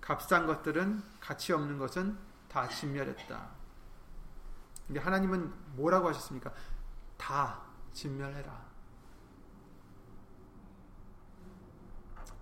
값싼 0.00 0.46
것들은 0.46 1.02
가치 1.20 1.52
없는 1.52 1.78
것은 1.78 2.18
다 2.48 2.68
진멸했다. 2.68 3.50
근데 4.86 5.00
하나님은 5.00 5.52
뭐라고 5.76 6.08
하셨습니까? 6.08 6.52
다 7.16 7.62
진멸해라. 7.92 8.72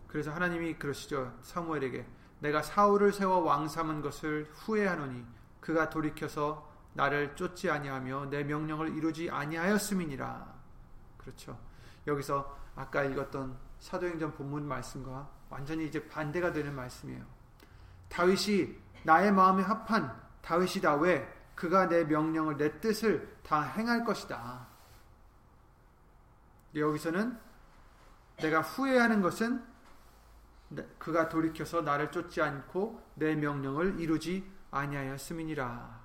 그래서 0.09 0.33
하나님이 0.33 0.75
그러시죠. 0.75 1.33
사무엘에게 1.43 2.07
내가 2.41 2.63
사울을 2.63 3.13
세워 3.13 3.41
왕 3.41 3.69
삼은 3.69 4.01
것을 4.01 4.51
후회하노니 4.53 5.25
그가 5.61 5.91
돌이켜서 5.91 6.69
나를 6.95 7.37
쫓지 7.37 7.71
아니하며 7.71 8.31
내 8.31 8.43
명령을 8.43 8.97
이루지 8.97 9.31
아니하였음이니라. 9.31 10.60
그렇죠. 11.21 11.59
여기서 12.07 12.59
아까 12.75 13.05
읽었던 13.05 13.57
사도행전 13.79 14.33
본문 14.35 14.67
말씀과 14.67 15.29
완전히 15.51 15.87
이제 15.87 16.09
반대가 16.09 16.53
되는 16.53 16.75
말씀이에요. 16.75 17.25
다윗이 18.09 18.75
나의 19.05 19.33
마음에 19.33 19.63
합한 19.63 20.19
다윗이다. 20.41 20.97
왜? 20.97 21.31
그가 21.55 21.89
내 21.89 22.05
명령을 22.05 22.57
내 22.57 22.81
뜻을 22.81 23.37
다 23.43 23.63
행할 23.63 24.05
것이다. 24.05 24.67
여기서는 26.75 27.39
내가 28.39 28.63
후회하는 28.63 29.21
것은 29.21 29.63
그가 30.99 31.29
돌이켜서 31.29 31.83
나를 31.83 32.11
쫓지 32.11 32.41
않고 32.41 33.03
내 33.15 33.35
명령을 33.35 34.01
이루지 34.01 34.51
아니하였음이니라 34.71 36.00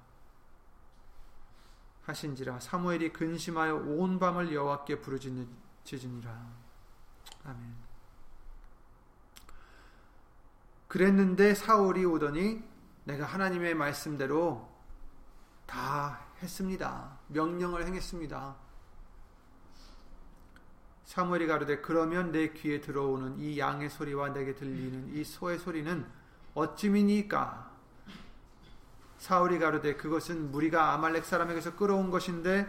하신지라 2.06 2.60
사무엘이 2.60 3.14
근심하여 3.14 3.76
온 3.76 4.20
밤을 4.20 4.54
여호와께 4.54 5.02
부르짖으니라 5.02 6.66
아멘. 7.46 7.76
그랬는데 10.88 11.56
사울이 11.56 12.06
오더니 12.06 12.64
내가 13.06 13.26
하나님의 13.26 13.76
말씀대로 13.76 14.70
다 15.66 16.26
했습니다. 16.42 17.20
명령을 17.28 17.86
행했습니다. 17.86 18.56
사무엘이 21.06 21.48
가로되 21.48 21.82
그러면 21.82 22.32
내 22.32 22.50
귀에 22.54 22.82
들어오는 22.82 23.38
이 23.40 23.60
양의 23.60 23.90
소리와 23.90 24.34
내게 24.34 24.56
들리는 24.56 25.14
이 25.16 25.24
소의 25.24 25.60
소리는 25.60 26.06
어찌미니까 26.54 27.75
사울이 29.18 29.60
가로되 29.60 29.96
그것은 29.96 30.52
무리가 30.52 30.94
아말렉 30.94 31.26
사람에게서 31.26 31.76
끌어온 31.76 32.12
것인데 32.12 32.68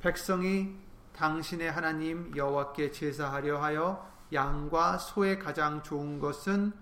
백성이 0.00 0.76
당신의 1.16 1.70
하나님 1.70 2.36
여호와께 2.36 2.90
제사하려 2.90 3.62
하여 3.62 4.10
양과 4.32 4.98
소의 4.98 5.38
가장 5.38 5.82
좋은 5.82 6.18
것은 6.18 6.72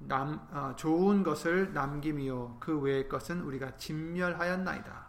남, 0.00 0.46
어, 0.52 0.74
좋은 0.76 1.24
것을 1.24 1.72
남김이요 1.72 2.58
그 2.60 2.78
외의 2.80 3.08
것은 3.08 3.40
우리가 3.42 3.76
진멸하였나이다. 3.76 5.06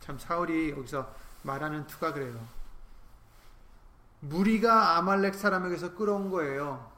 참 0.00 0.18
사울이 0.18 0.70
여기서 0.70 1.12
말하는 1.42 1.86
투가 1.86 2.12
그래요. 2.12 2.38
무리가 4.20 4.96
아말렉 4.96 5.34
사람에게서 5.34 5.94
끌어온 5.94 6.30
거예요. 6.30 6.90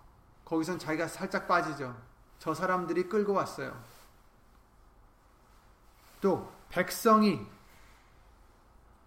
거기선 0.45 0.79
자기가 0.79 1.09
살짝 1.09 1.49
빠지죠. 1.49 1.97
저 2.39 2.55
사람들이 2.55 3.09
끌고 3.09 3.33
왔어요. 3.33 3.75
또 6.21 6.53
백성이 6.69 7.47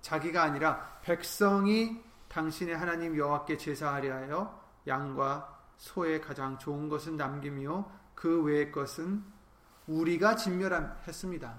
자기가 0.02 0.44
아니라 0.44 1.00
백성이 1.02 2.04
당신의 2.28 2.76
하나님 2.76 3.18
여호와께 3.18 3.58
제사하려 3.58 4.14
하여 4.14 4.62
양과 4.88 5.60
소의 5.78 6.22
가장 6.22 6.58
좋은 6.58 6.90
것은 6.90 7.18
남김이요 7.18 7.92
그 8.16 8.42
외의 8.44 8.72
것은 8.72 9.24
우리가 9.88 10.36
진멸했습니다. 10.36 11.56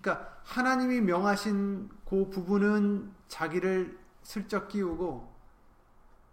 그러니까 0.00 0.38
하나님이 0.44 1.00
명하신 1.00 1.90
그 2.04 2.28
부분은 2.30 3.14
자기를 3.28 3.98
슬쩍 4.22 4.68
끼우고 4.68 5.32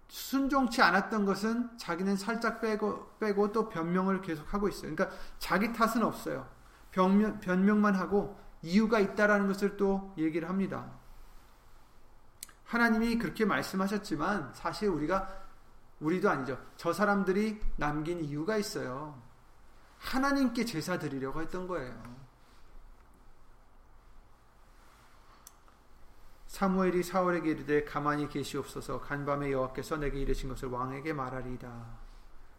순종치 0.07 0.81
않았던 0.81 1.25
것은 1.25 1.77
자기는 1.77 2.17
살짝 2.17 2.59
빼고, 2.59 3.17
빼고 3.19 3.53
또 3.53 3.69
변명을 3.69 4.21
계속 4.21 4.53
하고 4.53 4.67
있어요. 4.67 4.93
그러니까 4.93 5.15
자기 5.39 5.71
탓은 5.71 6.03
없어요. 6.03 6.47
변명, 6.91 7.39
변명만 7.39 7.95
하고 7.95 8.39
이유가 8.61 8.99
있다라는 8.99 9.47
것을 9.47 9.77
또 9.77 10.13
얘기를 10.17 10.47
합니다. 10.47 10.91
하나님이 12.65 13.17
그렇게 13.17 13.43
말씀하셨지만 13.45 14.53
사실 14.53 14.89
우리가 14.89 15.41
우리도 15.99 16.29
아니죠. 16.29 16.57
저 16.77 16.93
사람들이 16.93 17.59
남긴 17.77 18.21
이유가 18.21 18.57
있어요. 18.57 19.21
하나님께 19.99 20.65
제사 20.65 20.97
드리려고 20.97 21.41
했던 21.41 21.67
거예요. 21.67 22.21
사무엘이 26.47 27.03
사울에게 27.03 27.51
이르되 27.51 27.85
가만히 27.85 28.27
계시옵소서 28.27 28.99
간밤에 28.99 29.51
여호와께서 29.51 29.97
내게 29.97 30.19
이르신 30.19 30.49
것을 30.49 30.67
왕에게 30.67 31.13
말하리이다. 31.13 31.71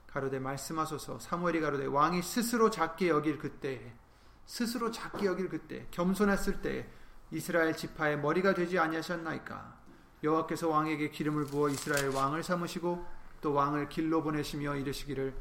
가로되 0.06 0.38
말씀하소서 0.38 1.18
사무엘이 1.18 1.60
가로되 1.60 1.86
왕이 1.86 2.22
스스로 2.22 2.70
작게 2.70 3.08
여길 3.08 3.38
그때 3.38 3.94
스스로 4.52 4.90
작게 4.90 5.24
여길 5.24 5.48
그때 5.48 5.86
겸손했을 5.92 6.60
때 6.60 6.86
이스라엘 7.30 7.74
지파의 7.74 8.18
머리가 8.18 8.52
되지 8.52 8.78
아니하셨나이까 8.78 9.78
여호와께서 10.22 10.68
왕에게 10.68 11.08
기름을 11.08 11.46
부어 11.46 11.70
이스라엘 11.70 12.10
왕을 12.10 12.42
삼으시고 12.42 13.02
또 13.40 13.54
왕을 13.54 13.88
길로 13.88 14.22
보내시며 14.22 14.76
이르시기를 14.76 15.34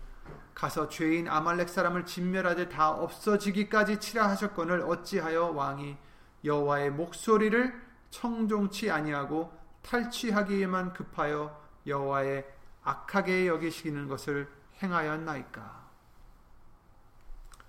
가서 0.55 0.87
죄인 0.87 1.27
아말렉 1.27 1.67
사람을 1.67 2.05
진멸하되 2.05 2.69
다 2.69 2.89
없어지기까지 2.91 3.99
치라 3.99 4.29
하셨거늘 4.29 4.79
어찌하여 4.79 5.47
왕이 5.47 5.97
여호와의 6.45 6.91
목소리를 6.91 7.81
청종치 8.11 8.89
아니하고 8.91 9.51
탈취하기에만 9.81 10.93
급하여 10.93 11.61
여호와의 11.85 12.47
악하게 12.81 13.47
여기시는 13.47 14.07
것을 14.07 14.49
행하였나이까. 14.81 15.81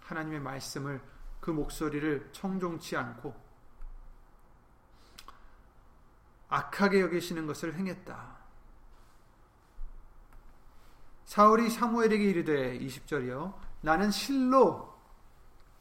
하나님의 0.05 0.38
말씀을 0.38 1.00
그 1.42 1.50
목소리를 1.50 2.31
청종치 2.31 2.96
않고 2.96 3.35
악하게 6.48 7.00
여기시는 7.00 7.48
것을 7.48 7.74
행했다. 7.74 8.37
사울이 11.24 11.68
사무엘에게 11.68 12.24
이르되 12.24 12.78
20절이요 12.78 13.55
나는 13.81 14.12
실로 14.12 14.94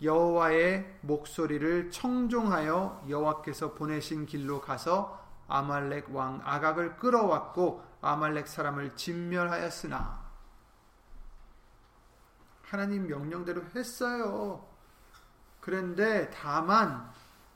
여호와의 0.02 1.00
목소리를 1.02 1.92
청종하여 1.92 3.06
여호와께서 3.08 3.76
보내신 3.76 4.26
길로 4.26 4.62
가서 4.62 5.24
아말렉 5.48 6.16
왕 6.16 6.42
아각을 6.44 6.98
끌어왔고 6.98 7.84
아말렉 8.02 8.48
사람을 8.48 8.96
진멸하였으나 8.96 10.22
하나님 12.64 13.06
명령대로 13.06 13.64
했어요. 13.76 14.71
그런데 15.62 16.30
다만 16.32 17.10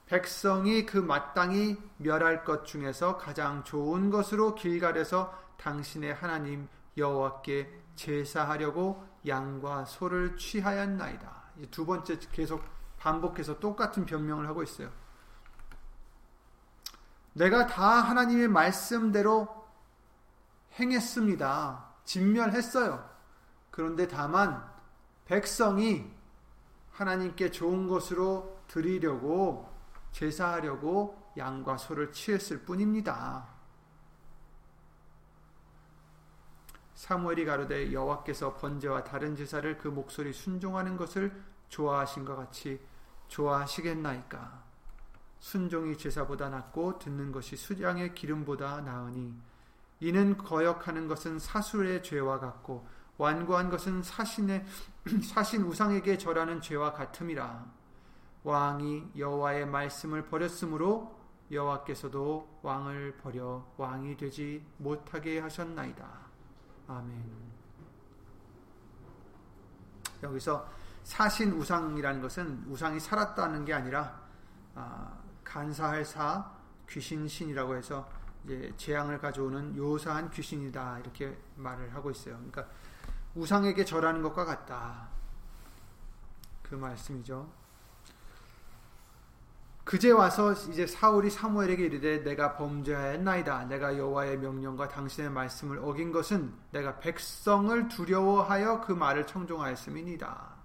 백성이 0.05 0.85
그 0.85 0.97
마땅히 0.97 1.77
멸할 1.97 2.43
것 2.45 2.65
중에서 2.65 3.17
가장 3.17 3.63
좋은 3.63 4.11
것으로 4.11 4.55
길갈에서 4.55 5.33
당신의 5.57 6.13
하나님 6.13 6.67
여호와께 6.95 7.81
제사하려고 7.95 9.03
양과 9.27 9.85
소를 9.85 10.37
취하였나이다. 10.37 11.43
두 11.71 11.85
번째 11.85 12.19
계속 12.31 12.63
반복해서 12.97 13.59
똑같은 13.59 14.05
변명을 14.05 14.47
하고 14.47 14.61
있어요. 14.61 14.91
내가 17.33 17.67
다 17.67 17.83
하나님의 17.83 18.47
말씀대로 18.47 19.65
행했습니다. 20.79 21.85
진멸했어요. 22.05 23.09
그런데 23.71 24.07
다만 24.07 24.63
백성이 25.25 26.14
하나님께 26.95 27.51
좋은 27.51 27.87
것으로 27.87 28.61
드리려고 28.67 29.69
제사하려고 30.11 31.31
양과 31.37 31.77
소를 31.77 32.13
취했을 32.13 32.61
뿐입니다. 32.61 33.47
사무엘이 36.93 37.43
가로되 37.43 37.91
여호와께서 37.91 38.55
번제와 38.55 39.03
다른 39.03 39.35
제사를 39.35 39.77
그 39.77 39.89
목소리 39.89 40.31
순종하는 40.31 40.95
것을 40.95 41.43
좋아하신 41.67 42.23
것 42.23 42.37
같이 42.37 42.79
좋아하시겠나이까 43.27 44.63
순종이 45.39 45.97
제사보다 45.97 46.47
낫고 46.49 46.99
듣는 46.99 47.33
것이 47.33 47.57
수장의 47.57 48.15
기름보다 48.15 48.81
나으니 48.81 49.35
이는 49.99 50.37
거역하는 50.37 51.09
것은 51.09 51.39
사술의 51.39 52.03
죄와 52.03 52.39
같고 52.39 52.87
완고한 53.17 53.69
것은 53.69 54.03
사신의 54.03 54.65
사신 55.23 55.63
우상에게 55.63 56.17
절하는 56.17 56.61
죄와 56.61 56.93
같음이라 56.93 57.65
왕이 58.43 59.11
여호와의 59.17 59.65
말씀을 59.67 60.25
버렸으므로 60.25 61.15
여호와께서도 61.51 62.59
왕을 62.61 63.17
버려 63.17 63.65
왕이 63.77 64.17
되지 64.17 64.65
못하게 64.77 65.39
하셨나이다. 65.39 66.05
아멘. 66.87 67.23
여기서 70.23 70.67
사신 71.03 71.53
우상이라는 71.53 72.21
것은 72.21 72.65
우상이 72.67 72.99
살았다는 72.99 73.65
게 73.65 73.73
아니라 73.73 74.21
아, 74.73 75.19
간사할 75.43 76.03
사 76.03 76.51
귀신 76.89 77.27
신이라고 77.27 77.75
해서 77.75 78.09
이제 78.43 78.73
재앙을 78.77 79.19
가져오는 79.19 79.75
요사한 79.75 80.29
귀신이다 80.29 80.99
이렇게 80.99 81.37
말을 81.55 81.93
하고 81.93 82.11
있어요. 82.11 82.35
그러니까 82.35 82.67
우상에게 83.35 83.85
절하는 83.85 84.21
것과 84.21 84.45
같다 84.45 85.09
그 86.63 86.75
말씀이죠. 86.75 87.47
그제 89.83 90.09
와서 90.09 90.51
이제 90.53 90.87
사울이 90.87 91.29
사무엘에게 91.29 91.85
이르되 91.85 92.23
내가 92.23 92.55
범죄하였나이다. 92.57 93.65
내가 93.65 93.95
여호와의 93.95 94.39
명령과 94.39 94.87
당신의 94.87 95.29
말씀을 95.29 95.77
어긴 95.77 96.11
것은 96.11 96.51
내가 96.71 96.97
백성을 96.97 97.87
두려워하여 97.87 98.81
그 98.81 98.93
말을 98.93 99.27
청종하였음이니이다. 99.27 100.55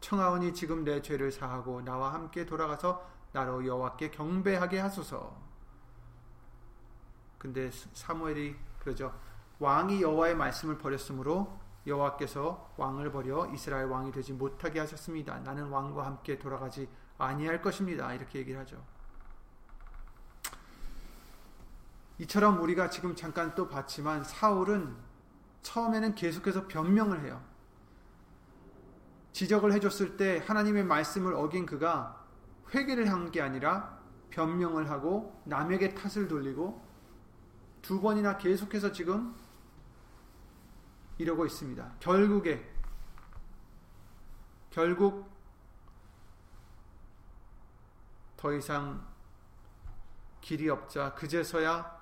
청하오니 0.00 0.54
지금 0.54 0.84
내 0.84 1.02
죄를 1.02 1.30
사하고 1.32 1.82
나와 1.82 2.14
함께 2.14 2.46
돌아가서 2.46 3.06
나로 3.32 3.66
여호와께 3.66 4.10
경배하게 4.10 4.78
하소서. 4.78 5.36
근데 7.36 7.70
사무엘이 7.92 8.56
그러죠. 8.78 9.12
왕이 9.58 10.00
여호와의 10.00 10.34
말씀을 10.34 10.78
버렸으므로 10.78 11.65
여호와께서 11.86 12.74
왕을 12.76 13.12
버려 13.12 13.46
이스라엘 13.52 13.86
왕이 13.86 14.12
되지 14.12 14.32
못하게 14.32 14.80
하셨습니다. 14.80 15.38
나는 15.40 15.68
왕과 15.68 16.04
함께 16.04 16.38
돌아가지 16.38 16.88
아니할 17.18 17.62
것입니다. 17.62 18.12
이렇게 18.12 18.40
얘기를 18.40 18.58
하죠. 18.60 18.82
이처럼 22.18 22.60
우리가 22.62 22.88
지금 22.90 23.14
잠깐 23.14 23.54
또 23.54 23.68
봤지만 23.68 24.24
사울은 24.24 24.96
처음에는 25.62 26.14
계속해서 26.14 26.66
변명을 26.66 27.24
해요. 27.24 27.42
지적을 29.32 29.72
해줬을 29.74 30.16
때 30.16 30.42
하나님의 30.46 30.84
말씀을 30.84 31.34
어긴 31.34 31.66
그가 31.66 32.24
회개를 32.74 33.10
한 33.12 33.30
게 33.30 33.42
아니라 33.42 33.96
변명을 34.30 34.90
하고 34.90 35.40
남에게 35.44 35.94
탓을 35.94 36.26
돌리고 36.28 36.82
두 37.82 38.00
번이나 38.00 38.38
계속해서 38.38 38.92
지금 38.92 39.34
이러고 41.18 41.46
있습니다. 41.46 41.94
결국에 42.00 42.72
결국 44.70 45.30
더 48.36 48.52
이상 48.52 49.06
길이 50.40 50.68
없자 50.68 51.14
그제서야 51.14 51.96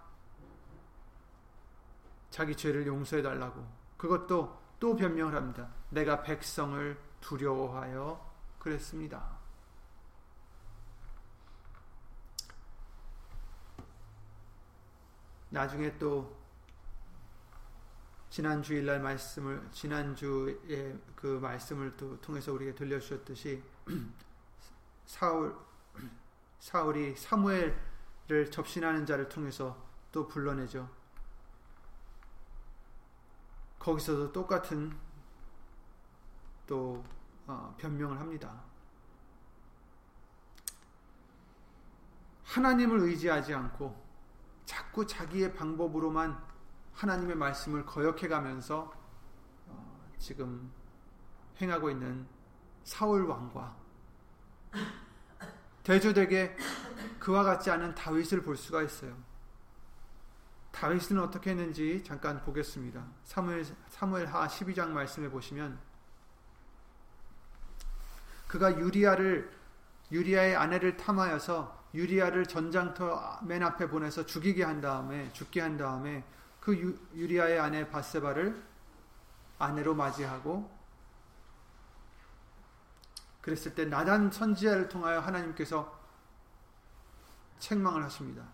자기 2.30 2.56
죄를 2.56 2.86
용서해 2.86 3.22
달라고 3.22 3.64
그것도 3.96 4.60
또 4.80 4.96
변명을 4.96 5.34
합니다. 5.34 5.68
내가 5.90 6.22
백성을 6.22 7.00
두려워하여 7.20 8.34
그랬습니다. 8.58 9.38
나중에 15.50 15.96
또 15.98 16.43
지난 18.34 18.64
주일날 18.64 19.00
말씀을 19.00 19.64
지난 19.70 20.16
주에 20.16 20.98
그 21.14 21.38
말씀을 21.40 21.96
또 21.96 22.20
통해서 22.20 22.52
우리에게 22.52 22.74
들려주셨듯이 22.74 23.62
사울 25.06 25.56
사울이 26.58 27.14
사무엘을 27.14 28.50
접신하는 28.50 29.06
자를 29.06 29.28
통해서 29.28 29.80
또 30.10 30.26
불러내죠. 30.26 30.90
거기서도 33.78 34.32
똑같은 34.32 34.92
또 36.66 37.04
어, 37.46 37.72
변명을 37.78 38.18
합니다. 38.18 38.64
하나님을 42.42 42.98
의지하지 42.98 43.54
않고 43.54 43.94
자꾸 44.64 45.06
자기의 45.06 45.54
방법으로만 45.54 46.53
하나님의 46.94 47.36
말씀을 47.36 47.84
거역해 47.84 48.28
가면서 48.28 48.92
어, 49.66 50.12
지금 50.18 50.70
행하고 51.60 51.90
있는 51.90 52.26
사울 52.84 53.24
왕과 53.26 53.76
대조되게 55.82 56.56
그와 57.18 57.42
같지 57.42 57.70
않은 57.70 57.94
다윗을 57.94 58.42
볼 58.42 58.56
수가 58.56 58.82
있어요. 58.82 59.16
다윗은 60.72 61.18
어떻게 61.20 61.50
했는지 61.50 62.02
잠깐 62.04 62.42
보겠습니다. 62.42 63.04
사무엘 63.22 63.64
사무엘 63.90 64.26
하 64.26 64.46
12장 64.48 64.88
말씀해 64.88 65.30
보시면 65.30 65.78
그가 68.48 68.78
유리아를 68.78 69.50
유리아의 70.10 70.56
아내를 70.56 70.96
탐하여서 70.96 71.84
유리아를 71.94 72.46
전장터 72.46 73.40
맨 73.42 73.62
앞에 73.62 73.88
보내서 73.88 74.26
죽이게 74.26 74.64
한 74.64 74.80
다음에 74.80 75.32
죽게 75.32 75.60
한 75.60 75.76
다음에 75.76 76.24
그 76.64 76.74
유, 76.78 76.98
유리아의 77.14 77.60
아내 77.60 77.90
바세바를 77.90 78.64
아내로 79.58 79.94
맞이하고 79.94 80.74
그랬을 83.42 83.74
때 83.74 83.84
나단 83.84 84.30
선지자를 84.30 84.88
통하여 84.88 85.20
하나님께서 85.20 86.00
책망을 87.58 88.02
하십니다. 88.04 88.48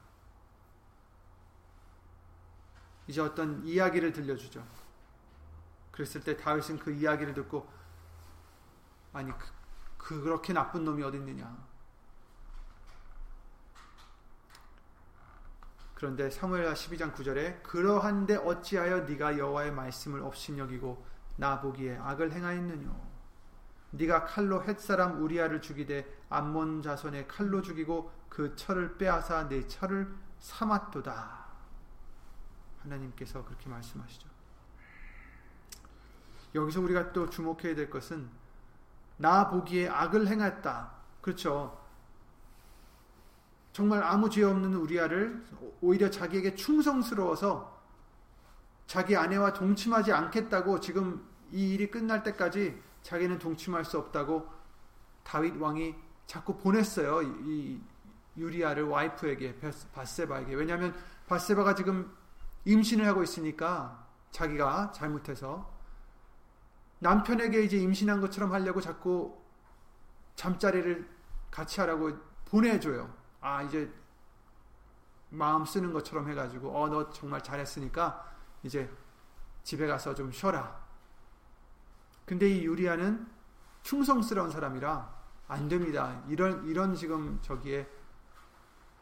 이제 3.07 3.21
어떤 3.21 3.65
이야기를 3.65 4.13
들려주죠. 4.13 4.67
그랬을 5.93 6.25
때 6.25 6.37
다윗은 6.37 6.81
그 6.81 6.91
이야기를 6.91 7.33
듣고 7.35 7.71
아니 9.13 9.31
그, 9.39 9.47
그 9.97 10.23
그렇게 10.23 10.53
나쁜 10.53 10.85
놈이 10.85 11.01
어디 11.05 11.17
있느냐. 11.19 11.70
그런데 16.01 16.31
사무엘하 16.31 16.73
12장 16.73 17.13
9절에 17.13 17.63
그러한데 17.63 18.37
어찌하여 18.37 19.01
네가 19.01 19.37
여호와의 19.37 19.71
말씀을 19.73 20.23
업신여기고 20.23 21.05
나 21.37 21.61
보기에 21.61 21.99
악을 21.99 22.33
행하였느뇨 22.33 22.91
네가 23.91 24.25
칼로 24.25 24.65
햇사람 24.65 25.23
우리아를 25.23 25.61
죽이되 25.61 26.07
암몬 26.31 26.81
자손의 26.81 27.29
칼로 27.29 27.61
죽이고 27.61 28.11
그 28.31 28.57
철을 28.57 28.97
빼앗아 28.97 29.51
내 29.51 29.67
철을 29.67 30.11
삼았도다 30.39 31.47
하나님께서 32.83 33.45
그렇게 33.45 33.69
말씀하시죠 33.69 34.27
여기서 36.55 36.81
우리가 36.81 37.13
또 37.13 37.29
주목해야 37.29 37.75
될 37.75 37.91
것은 37.91 38.31
나 39.19 39.51
보기에 39.51 39.89
악을 39.91 40.27
행했다. 40.27 40.93
그렇죠. 41.21 41.80
정말 43.73 44.03
아무 44.03 44.29
죄 44.29 44.43
없는 44.43 44.75
우리아를 44.75 45.45
오히려 45.81 46.11
자기에게 46.11 46.55
충성스러워서 46.55 47.81
자기 48.87 49.16
아내와 49.16 49.53
동침하지 49.53 50.12
않겠다고 50.12 50.81
지금 50.81 51.25
이 51.53 51.75
일이 51.75 51.91
끝날 51.91 52.23
때까지 52.23 52.81
자기는 53.03 53.39
동침할 53.39 53.85
수 53.85 53.99
없다고 53.99 54.49
다윗 55.23 55.57
왕이 55.57 55.95
자꾸 56.27 56.57
보냈어요. 56.57 57.23
이 57.23 57.81
유리아를 58.37 58.85
와이프에게 58.85 59.61
바세바에게 59.93 60.55
왜냐하면 60.55 60.95
바세바가 61.27 61.75
지금 61.75 62.12
임신을 62.64 63.07
하고 63.07 63.23
있으니까 63.23 64.07
자기가 64.31 64.93
잘못해서 64.93 65.73
남편에게 66.99 67.62
이제 67.62 67.77
임신한 67.79 68.21
것처럼 68.21 68.53
하려고 68.53 68.81
자꾸 68.81 69.37
잠자리를 70.37 71.09
같이 71.51 71.81
하라고 71.81 72.12
보내줘요. 72.45 73.20
아, 73.41 73.62
이제 73.62 73.93
마음 75.30 75.64
쓰는 75.64 75.93
것처럼 75.93 76.28
해가지고, 76.28 76.76
어, 76.76 76.88
너 76.88 77.11
정말 77.11 77.43
잘했으니까 77.43 78.24
이제 78.62 78.91
집에 79.62 79.86
가서 79.86 80.14
좀 80.14 80.30
쉬어라. 80.32 80.80
근데 82.26 82.49
이 82.49 82.64
유리아는 82.64 83.28
충성스러운 83.82 84.51
사람이라 84.51 85.20
안 85.49 85.68
됩니다. 85.68 86.22
이런, 86.28 86.64
이런 86.66 86.95
지금 86.95 87.41
저기에 87.43 87.88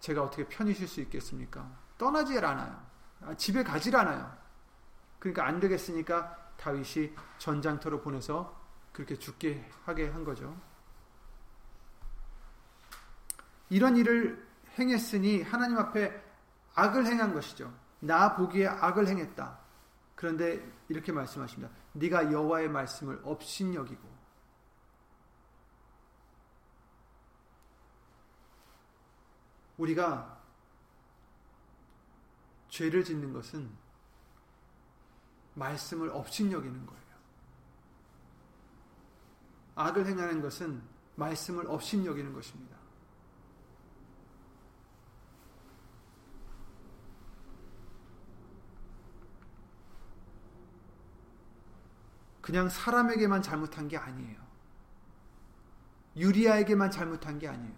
제가 0.01 0.22
어떻게 0.22 0.47
편히 0.47 0.72
쉴 0.72 0.86
수 0.89 1.01
있겠습니까? 1.01 1.68
떠나질 1.99 2.45
않아요. 2.45 2.80
아, 3.22 3.34
집에 3.34 3.62
가질 3.62 3.97
않아요. 3.97 4.32
그러니까 5.18 5.47
안 5.47 5.61
되겠으니까 5.61 6.53
다윗이 6.57 7.14
전장터로 7.39 8.01
보내서 8.01 8.57
그렇게 8.93 9.16
죽게 9.16 9.68
하게 9.84 10.09
한 10.09 10.24
거죠. 10.24 10.57
이런 13.71 13.97
일을 13.97 14.47
행했으니 14.79 15.43
하나님 15.43 15.79
앞에 15.79 16.23
악을 16.75 17.07
행한 17.07 17.35
것이죠. 17.35 17.73
나 18.01 18.37
보기에 18.37 18.66
악을 18.66 19.09
행했다. 19.09 19.59
그런데 20.14 20.64
이렇게 20.89 21.12
말씀하십니다. 21.12 21.73
네가 21.93 22.33
여호와의 22.33 22.69
말씀을 22.69 23.21
업신여기고 23.25 24.19
우리가 29.79 30.39
죄를 32.69 33.05
짓는 33.05 33.33
것은 33.33 33.71
말씀을 35.55 36.11
업신여기는 36.11 36.87
거예요. 36.87 37.03
악을 39.75 40.07
행하는 40.07 40.43
것은 40.43 40.83
말씀을 41.16 41.66
업신여기는 41.69 42.33
것입니다. 42.33 42.78
그냥 52.49 52.71
사람에게만 52.71 53.43
잘못한 53.43 53.89
게 53.89 53.99
아니에요. 53.99 54.41
유리아에게만 56.17 56.91
잘못한 56.91 57.39
게 57.39 57.47
아니에요. 57.47 57.75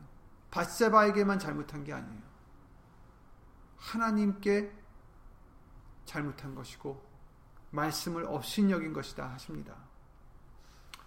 바세바에게만 0.53 1.41
잘못한 1.41 1.83
게 1.83 1.93
아니에요. 1.93 2.23
하나님께 3.79 4.71
잘못한 6.05 6.55
것이고 6.55 7.05
말씀을 7.73 8.27
업신여긴 8.27 8.93
것이다 8.93 9.33
하십니다. 9.33 9.75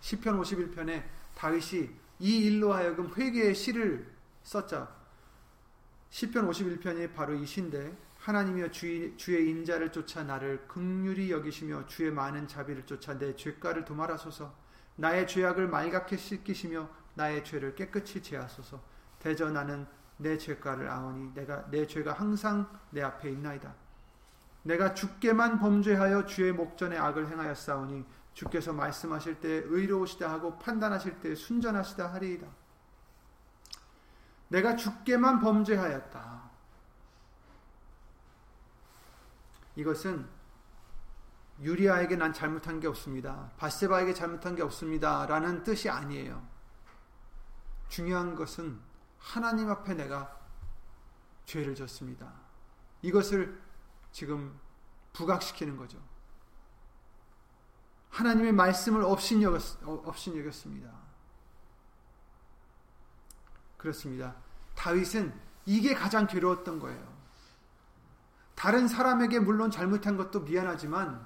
시편 0.01 0.41
51편에 0.41 1.05
다윗이 1.34 1.89
이 2.20 2.38
일로 2.39 2.74
하여금 2.74 3.14
회개의 3.16 3.55
시를 3.55 4.14
썼자. 4.43 4.93
시편 6.09 6.49
51편이 6.49 7.14
바로 7.16 7.34
이 7.34 7.45
시인데 7.45 7.97
하나님이여 8.24 8.71
주의, 8.71 9.17
주의 9.17 9.49
인자를 9.49 9.91
쫓아 9.91 10.24
나를 10.24 10.65
극률히 10.67 11.30
여기시며 11.30 11.88
주의 11.88 12.09
많은 12.09 12.47
자비를 12.47 12.86
쫓아 12.86 13.17
내 13.17 13.36
죄가를 13.36 13.84
도말하소서 13.84 14.53
나의 14.95 15.28
죄악을 15.28 15.67
말갛게 15.67 16.15
씻기시며 16.15 16.89
나의 17.15 17.43
죄를 17.43 17.76
깨끗이 17.76 18.24
제하소서 18.24 18.82
대저 19.19 19.51
나는 19.51 19.86
내 20.17 20.38
죄가를 20.38 20.89
아오니 20.89 21.34
내가 21.34 21.69
내 21.69 21.86
죄가 21.86 22.13
항상 22.13 22.69
내 22.91 23.01
앞에 23.01 23.30
있나이다 23.30 23.76
내가 24.63 24.93
주께만 24.93 25.59
범죄하여 25.59 26.26
주의 26.26 26.53
목전에 26.53 26.97
악을 26.97 27.30
행하였사오니 27.30 28.05
주께서 28.34 28.71
말씀하실 28.71 29.41
때 29.41 29.49
의로우시다 29.65 30.32
하고 30.32 30.57
판단하실 30.57 31.19
때 31.19 31.36
순전하시다 31.36 32.13
하리이다. 32.13 32.47
내가 34.47 34.76
주께만 34.76 35.39
범죄하였다. 35.39 36.32
이것은 39.76 40.28
유리아에게 41.61 42.15
난 42.15 42.34
잘못한 42.34 42.80
게 42.80 42.88
없습니다. 42.88 43.51
바세바에게 43.57 44.13
잘못한 44.13 44.55
게 44.55 44.61
없습니다. 44.61 45.26
라는 45.26 45.63
뜻이 45.63 45.89
아니에요. 45.89 46.45
중요한 47.89 48.36
것은 48.36 48.80
하나님 49.19 49.69
앞에 49.69 49.93
내가 49.93 50.39
죄를 51.45 51.76
졌습니다. 51.76 52.34
이것을 53.01 53.61
지금 54.11 54.59
부각시키는 55.13 55.78
거죠. 55.78 55.99
하나님의 58.09 58.51
말씀을 58.53 59.03
업신여겼, 59.03 59.61
습니다 60.53 60.91
그렇습니다. 63.78 64.36
다윗은 64.76 65.34
이게 65.65 65.93
가장 65.93 66.28
괴로웠던 66.28 66.80
거예요. 66.80 67.12
다른 68.55 68.87
사람에게 68.87 69.39
물론 69.39 69.71
잘못한 69.71 70.17
것도 70.17 70.41
미안하지만 70.41 71.25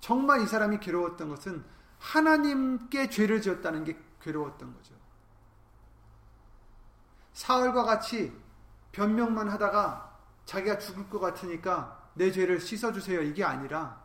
정말 0.00 0.42
이 0.42 0.46
사람이 0.46 0.80
괴로웠던 0.80 1.28
것은 1.28 1.64
하나님께 1.98 3.10
죄를 3.10 3.40
지었다는 3.40 3.84
게 3.84 3.98
괴로웠던 4.20 4.74
거죠. 4.74 4.94
사흘과 7.32 7.84
같이 7.84 8.32
변명만 8.92 9.48
하다가 9.48 10.18
자기가 10.44 10.78
죽을 10.78 11.08
것 11.10 11.20
같으니까 11.20 12.10
내 12.14 12.30
죄를 12.30 12.60
씻어주세요. 12.60 13.22
이게 13.22 13.44
아니라 13.44 14.00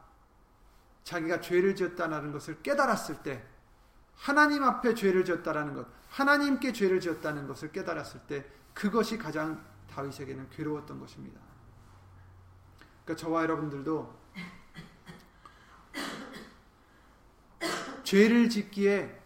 자기가 1.03 1.39
죄를 1.41 1.75
지었다는 1.75 2.31
것을 2.31 2.61
깨달았을 2.61 3.23
때 3.23 3.45
하나님 4.15 4.63
앞에 4.63 4.93
죄를 4.93 5.25
지었다는 5.25 5.73
것, 5.73 5.87
하나님께 6.09 6.73
죄를 6.73 6.99
지었다는 6.99 7.47
것을 7.47 7.71
깨달았을 7.71 8.21
때 8.27 8.45
그것이 8.73 9.17
가장 9.17 9.65
다윗에게는 9.89 10.49
괴로웠던 10.49 10.99
것입니다. 10.99 11.39
그러니까 13.11 13.15
저와 13.15 13.43
여러분들도 13.43 14.21
죄를 18.03 18.49
짓기에 18.49 19.19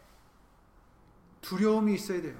두려움이 1.42 1.94
있어야 1.96 2.22
돼요. 2.22 2.40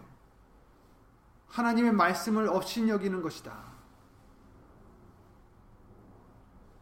하나님의 1.48 1.94
말씀을 1.94 2.48
업신여기는 2.50 3.22
것이다. 3.22 3.76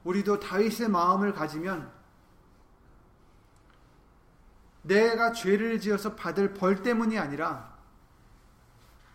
우리도 0.04 0.40
다윗의 0.40 0.90
마음을 0.90 1.34
가지면 1.34 1.92
내가 4.82 5.32
죄를 5.32 5.80
지어서 5.80 6.16
받을 6.16 6.54
벌 6.54 6.82
때문이 6.82 7.18
아니라 7.18 7.74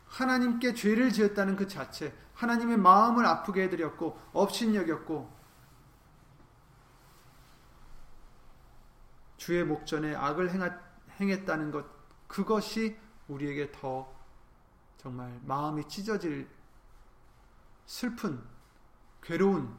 하나님께 0.07 0.73
죄를 0.73 1.13
지었다는 1.13 1.57
그 1.57 1.67
자체, 1.69 2.15
하나님의 2.33 2.79
마음을 2.79 3.27
아프게 3.27 3.65
해드렸고 3.65 4.19
업신여겼고 4.33 5.38
주의 9.49 9.65
목전에 9.65 10.15
악을 10.15 10.51
행했다는 11.19 11.71
것 11.71 11.87
그것이 12.27 12.99
우리에게 13.29 13.73
더 13.73 14.15
정말 14.99 15.41
마음이 15.43 15.89
찢어질 15.89 16.47
슬픈 17.87 18.45
괴로운 19.23 19.75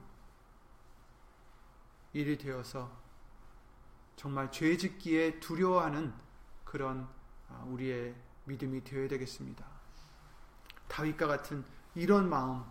일이 2.14 2.36
되어서 2.36 2.92
정말 4.16 4.52
죄 4.52 4.76
짓기에 4.76 5.40
두려워하는 5.40 6.16
그런 6.66 7.08
아, 7.48 7.64
우리의 7.68 8.16
믿음이 8.46 8.84
되어야 8.84 9.08
되겠습니다. 9.08 9.64
다윗과 10.88 11.28
같은 11.28 11.64
이런 11.94 12.28
마음, 12.28 12.64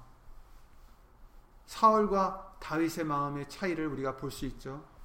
사울과 1.66 2.56
다윗의 2.58 3.04
마음의 3.04 3.48
차이를 3.48 3.86
우리가 3.86 4.16
볼 4.16 4.32
수 4.32 4.46
있죠. 4.46 4.97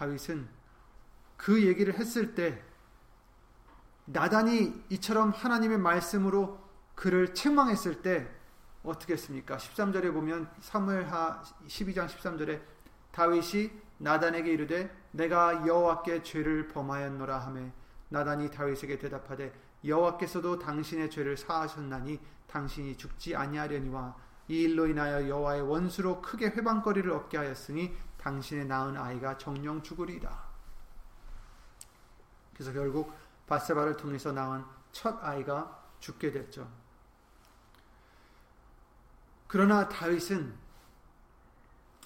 다윗은 0.00 0.48
그 1.36 1.62
얘기를 1.62 1.92
했을 1.92 2.34
때 2.34 2.62
나단이 4.06 4.84
이처럼 4.88 5.28
하나님의 5.30 5.76
말씀으로 5.76 6.58
그를 6.94 7.34
책망했을 7.34 8.00
때 8.00 8.26
어떻게 8.82 9.12
했습니까? 9.12 9.58
13절에 9.58 10.12
보면 10.14 10.50
사무엘하 10.60 11.42
12장 11.66 12.06
13절에 12.08 12.62
다윗이 13.12 13.70
나단에게 13.98 14.50
이르되 14.50 14.90
내가 15.10 15.66
여호와께 15.66 16.22
죄를 16.22 16.68
범하였노라 16.68 17.36
하매 17.38 17.70
나단이 18.08 18.50
다윗에게 18.50 18.98
대답하되 18.98 19.52
여호와께서도 19.84 20.58
당신의 20.60 21.10
죄를 21.10 21.36
사하셨나니 21.36 22.18
당신이 22.46 22.96
죽지 22.96 23.36
아니하려니와 23.36 24.16
이 24.48 24.62
일로 24.62 24.86
인하여 24.86 25.28
여호와의 25.28 25.62
원수로 25.62 26.22
크게 26.22 26.46
회방거리를 26.46 27.10
얻게 27.12 27.36
하였으니 27.36 27.94
당신의 28.20 28.66
낳은 28.66 28.96
아이가 28.96 29.38
정령 29.38 29.82
죽으리이다. 29.82 30.50
그래서 32.52 32.72
결국 32.72 33.14
바세바를 33.46 33.96
통해서 33.96 34.30
낳은 34.30 34.62
첫 34.92 35.18
아이가 35.24 35.82
죽게 36.00 36.30
됐죠. 36.30 36.70
그러나 39.48 39.88
다윗은 39.88 40.54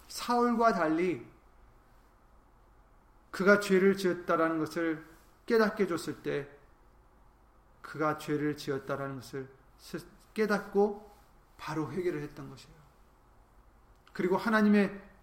사울과 0.09 0.73
달리 0.73 1.27
그가 3.33 3.59
죄를 3.59 3.97
지었다라는 3.97 4.61
것을 4.61 5.05
깨닫게 5.47 5.89
줬을 5.89 6.23
때 6.23 6.49
그가 7.83 8.19
죄를 8.19 8.57
지었다라는 8.57 9.17
것을 9.17 9.49
깨닫고 10.33 11.13
바로 11.59 11.91
회개를 11.91 12.23
했던 12.23 12.49
것이에요. 12.49 12.75
그리고 14.13 14.37
하나님의 14.37 15.14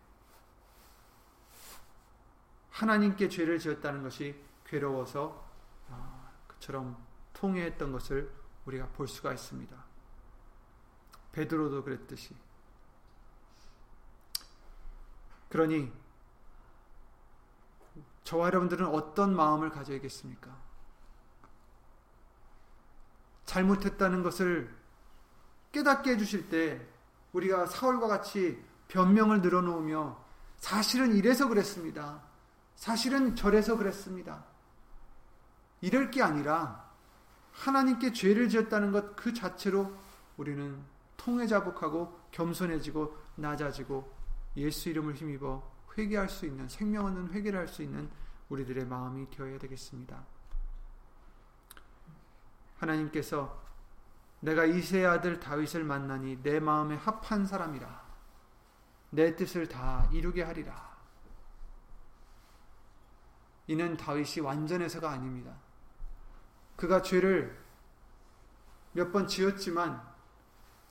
하나님께 2.82 3.30
죄를 3.30 3.60
지었다는 3.60 4.02
것이 4.02 4.36
괴로워서 4.66 5.48
아, 5.88 6.32
그처럼 6.48 6.98
통회했던 7.34 7.92
것을 7.92 8.34
우리가 8.66 8.88
볼 8.88 9.08
수가 9.08 9.34
있습니다. 9.34 9.86
베드로도 11.32 11.84
그랬듯이. 11.84 12.36
그러니 15.50 15.94
저와 18.24 18.48
여러분들은 18.48 18.88
어떤 18.88 19.36
마음을 19.36 19.70
가져야겠습니까? 19.70 20.58
잘못했다는 23.46 24.24
것을 24.24 24.76
깨닫게 25.72 26.14
해주실 26.14 26.50
때 26.50 26.88
우리가 27.34 27.68
사울과 27.68 28.08
같이 28.08 28.60
변명을 28.88 29.42
늘어놓으며 29.42 30.20
사실은 30.58 31.16
이래서 31.16 31.48
그랬습니다. 31.48 32.31
사실은 32.82 33.36
저래서 33.36 33.78
그랬습니다. 33.78 34.44
이럴 35.82 36.10
게 36.10 36.24
아니라 36.24 36.90
하나님께 37.52 38.12
죄를 38.12 38.50
지었다는 38.50 38.92
것 38.92 39.16
그 39.16 39.36
자체로 39.36 39.94
우리는 40.36 40.84
통회자복하고 41.16 42.20
겸손해지고 42.32 43.16
낮아지고 43.36 44.12
예수 44.58 44.90
이름을 44.90 45.14
힘입어 45.14 45.62
회개할 45.96 46.28
수 46.28 46.48
있는 46.48 46.68
생명 46.68 47.06
없는 47.06 47.30
회개를 47.34 47.60
할 47.60 47.68
수 47.68 47.84
있는 47.84 48.10
우리들의 48.50 48.88
마음이 48.88 49.30
되어야 49.30 49.60
되겠습니다. 49.60 50.26
하나님께서 52.80 53.62
내가 54.40 54.66
이세의 54.66 55.06
아들 55.06 55.40
다윗을 55.40 55.84
만나니 55.84 56.42
내 56.42 56.60
마음에 56.60 56.96
합한 56.96 57.46
사람이라 57.46 58.02
내 59.12 59.36
뜻을 59.36 59.68
다 59.68 60.10
이루게 60.12 60.42
하리라. 60.42 60.91
이는 63.68 63.95
다윗이 63.97 64.39
완전해서가 64.41 65.09
아닙니다. 65.09 65.55
그가 66.76 67.01
죄를 67.01 67.59
몇 68.93 69.12
번 69.12 69.28
지었지만 69.28 70.01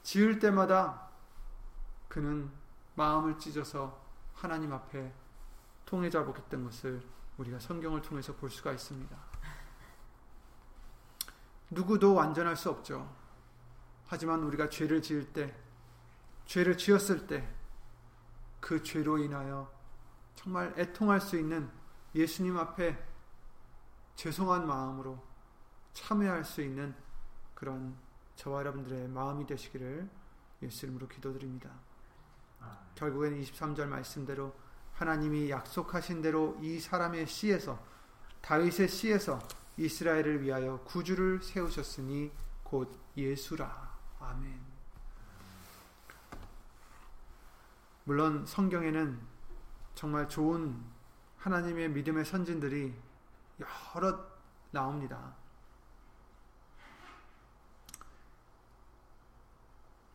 지을 0.03 0.39
때마다 0.39 1.09
그는 2.09 2.51
마음을 2.95 3.39
찢어서 3.39 4.01
하나님 4.35 4.73
앞에 4.73 5.13
통해자복했던 5.85 6.65
것을 6.65 7.03
우리가 7.37 7.59
성경을 7.59 8.01
통해서 8.03 8.35
볼 8.35 8.51
수가 8.51 8.73
있습니다. 8.73 9.17
누구도 11.71 12.15
완전할 12.15 12.57
수 12.57 12.71
없죠. 12.71 13.15
하지만 14.07 14.43
우리가 14.43 14.69
죄를 14.69 15.03
지을 15.03 15.33
때, 15.33 15.55
죄를 16.47 16.77
지었을 16.77 17.27
때, 17.27 17.49
그 18.61 18.83
죄로 18.83 19.19
인하여 19.19 19.71
정말 20.35 20.75
애통할 20.77 21.21
수 21.21 21.39
있는 21.39 21.71
예수님 22.15 22.57
앞에 22.57 22.99
죄송한 24.17 24.67
마음으로 24.67 25.23
참여할 25.93 26.45
수 26.45 26.61
있는 26.61 26.95
그런 27.55 27.97
저와 28.37 28.61
여러분들의 28.61 29.09
마음이 29.09 29.47
되시기를 29.47 30.09
예수 30.63 30.87
이름으로 30.87 31.09
기도드립니다. 31.09 31.71
결국에는 32.95 33.41
23절 33.43 33.87
말씀대로 33.87 34.55
하나님이 34.95 35.51
약속하신 35.51 36.21
대로 36.21 36.59
이 36.61 36.79
사람의 36.79 37.27
씨에서 37.27 37.83
다윗의 38.43 38.89
씨에서 38.89 39.39
이스라엘을 39.77 40.43
위하여 40.43 40.81
구주를 40.85 41.43
세우셨으니 41.43 42.31
곧 42.63 42.99
예수라. 43.17 43.99
아멘. 44.19 44.61
물론 48.05 48.45
성경에는 48.45 49.19
정말 49.95 50.29
좋은 50.29 50.83
하나님의 51.41 51.91
믿음의 51.91 52.25
선진들이 52.25 52.95
여러 53.95 54.27
나옵니다. 54.71 55.35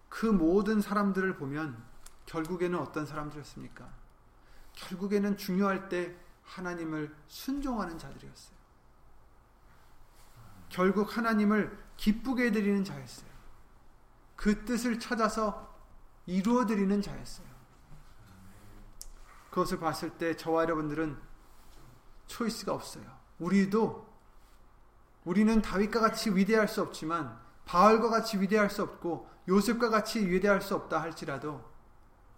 그 0.09 0.25
모든 0.25 0.79
사람들을 0.79 1.35
보면 1.35 1.83
결국에는 2.25 2.79
어떤 2.79 3.05
사람들이었습니까? 3.05 3.87
결국에는 4.73 5.37
중요할 5.37 5.89
때 5.89 6.15
하나님을 6.43 7.13
순종하는 7.27 7.97
자들이었어요. 7.97 8.55
결국 10.69 11.17
하나님을 11.17 11.77
기쁘게 11.97 12.51
드리는 12.51 12.83
자였어요. 12.83 13.29
그 14.35 14.65
뜻을 14.65 14.99
찾아서 14.99 15.75
이루어 16.25 16.65
드리는 16.65 17.01
자였어요. 17.01 17.54
그것을 19.55 19.79
봤을 19.79 20.09
때 20.17 20.35
저와 20.35 20.63
여러분들은 20.63 21.17
초이스가 22.27 22.73
없어요. 22.73 23.05
우리도 23.39 24.05
우리는 25.23 25.61
다윗과 25.61 26.01
같이 26.01 26.29
위대할 26.35 26.67
수 26.67 26.81
없지만 26.81 27.39
바알과 27.63 28.09
같이 28.09 28.37
위대할 28.37 28.69
수 28.69 28.83
없고 28.83 29.29
요셉과 29.47 29.89
같이 29.89 30.27
위대할 30.27 30.61
수 30.61 30.75
없다 30.75 31.01
할지라도 31.01 31.63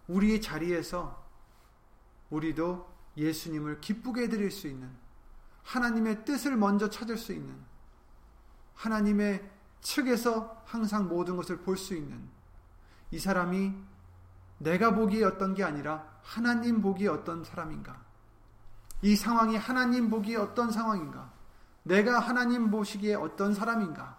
우리의 0.06 0.40
자리에서 0.40 1.26
우리도 2.30 2.88
예수님을 3.16 3.80
기쁘게 3.80 4.22
해드릴 4.22 4.52
수 4.52 4.68
있는 4.68 4.88
하나님의 5.64 6.24
뜻을 6.24 6.56
먼저 6.56 6.88
찾을 6.88 7.18
수 7.18 7.32
있는 7.32 7.58
하나님의 8.74 9.50
측에서 9.80 10.62
항상 10.64 11.08
모든 11.08 11.36
것을 11.36 11.58
볼 11.62 11.76
수 11.76 11.96
있는 11.96 12.28
이 13.10 13.18
사람이 13.18 13.74
내가 14.58 14.94
보기에 14.94 15.24
어떤 15.24 15.54
게 15.54 15.64
아니라 15.64 16.04
하나님 16.22 16.82
보기에 16.82 17.08
어떤 17.08 17.44
사람인가? 17.44 18.00
이 19.02 19.14
상황이 19.14 19.56
하나님 19.56 20.10
보기에 20.10 20.36
어떤 20.36 20.70
상황인가? 20.70 21.32
내가 21.84 22.18
하나님 22.18 22.70
보시기에 22.70 23.14
어떤 23.14 23.54
사람인가? 23.54 24.18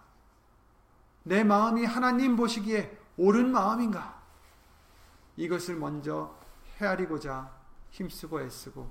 내 1.22 1.44
마음이 1.44 1.84
하나님 1.84 2.36
보시기에 2.36 2.98
옳은 3.16 3.52
마음인가? 3.52 4.20
이것을 5.36 5.76
먼저 5.76 6.34
헤아리고자 6.80 7.50
힘쓰고 7.90 8.40
애쓰고 8.40 8.90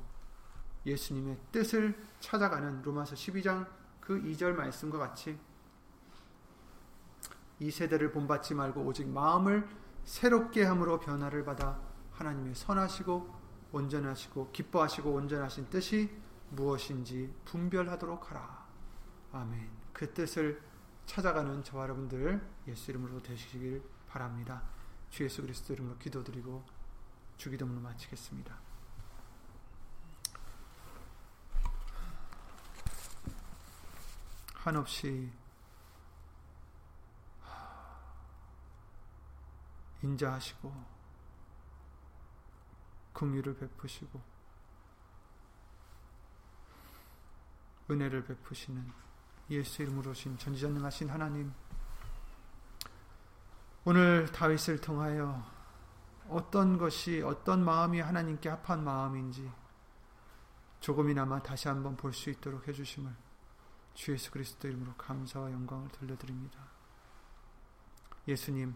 예수님의 0.86 1.38
뜻을 1.52 1.98
찾아가는 2.20 2.82
로마서 2.82 3.16
12장 3.16 3.68
그 4.00 4.22
2절 4.22 4.54
말씀과 4.54 4.98
같이 4.98 5.38
이 7.60 7.70
세대를 7.70 8.12
본받지 8.12 8.54
말고 8.54 8.82
오직 8.82 9.08
마음을 9.08 9.68
새롭게 10.10 10.64
함으로 10.64 11.00
변화를 11.00 11.46
받아 11.46 11.80
하나님의 12.14 12.56
선하시고 12.56 13.32
온전하시고 13.72 14.52
기뻐하시고 14.52 15.14
온전하신 15.14 15.70
뜻이 15.70 16.10
무엇인지 16.50 17.32
분별하도록 17.46 18.32
하라. 18.32 18.66
아멘. 19.32 19.70
그 19.94 20.12
뜻을 20.12 20.64
찾아가는 21.06 21.64
저와 21.64 21.84
여러분들 21.84 22.42
예수 22.68 22.90
이름으로 22.90 23.22
되시길 23.22 23.84
바랍니다. 24.08 24.64
주 25.12 25.26
예수 25.26 25.44
그리스도 25.44 25.74
이름으로 25.74 26.00
기도드리고 26.00 26.64
주기도문을 27.38 27.80
마치겠습니다. 27.80 28.58
한없이 34.56 35.32
인자하시고 40.02 41.00
긍휼을 43.14 43.58
베푸시고 43.58 44.22
은혜를 47.92 48.24
베푸시는 48.26 48.92
예수 49.50 49.82
이름으로 49.82 50.14
신 50.14 50.38
전지전능하신 50.38 51.10
하나님 51.10 51.52
오늘 53.84 54.32
다윗을 54.32 54.80
통하여 54.82 55.44
어떤 56.30 56.78
것이 56.78 57.22
어떤 57.24 57.66
마음이 57.66 58.00
하나님께 58.00 58.50
합한 58.50 58.84
마음인지 58.84 59.52
조금이나마 60.80 61.42
다시 61.42 61.68
한번 61.68 61.98
볼 61.98 62.14
수 62.14 62.30
있도록 62.30 62.68
해주심을 62.68 63.12
주 63.96 64.14
예수 64.14 64.32
그리스도 64.32 64.68
이름으로 64.68 64.94
감사와 64.96 65.52
영광을 65.52 65.90
돌려드립니다. 65.90 66.58
예수님, 68.28 68.76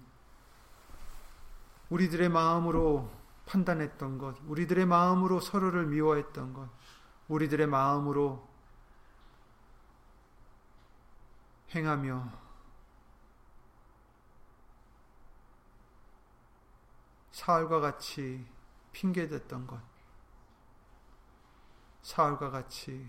우리들의 1.94 2.28
마음으로 2.28 3.08
판단했던 3.46 4.18
것, 4.18 4.36
우리들의 4.48 4.84
마음으로 4.88 5.40
서로를 5.40 5.86
미워했던 5.86 6.54
것, 6.54 6.68
우리들의 7.28 7.68
마음으로 7.68 8.50
행하며 11.76 12.32
사울과 17.32 17.80
같이 17.80 18.44
핑계댔던 18.92 19.68
것, 19.68 19.80
사울과 22.02 22.50
같이 22.50 23.08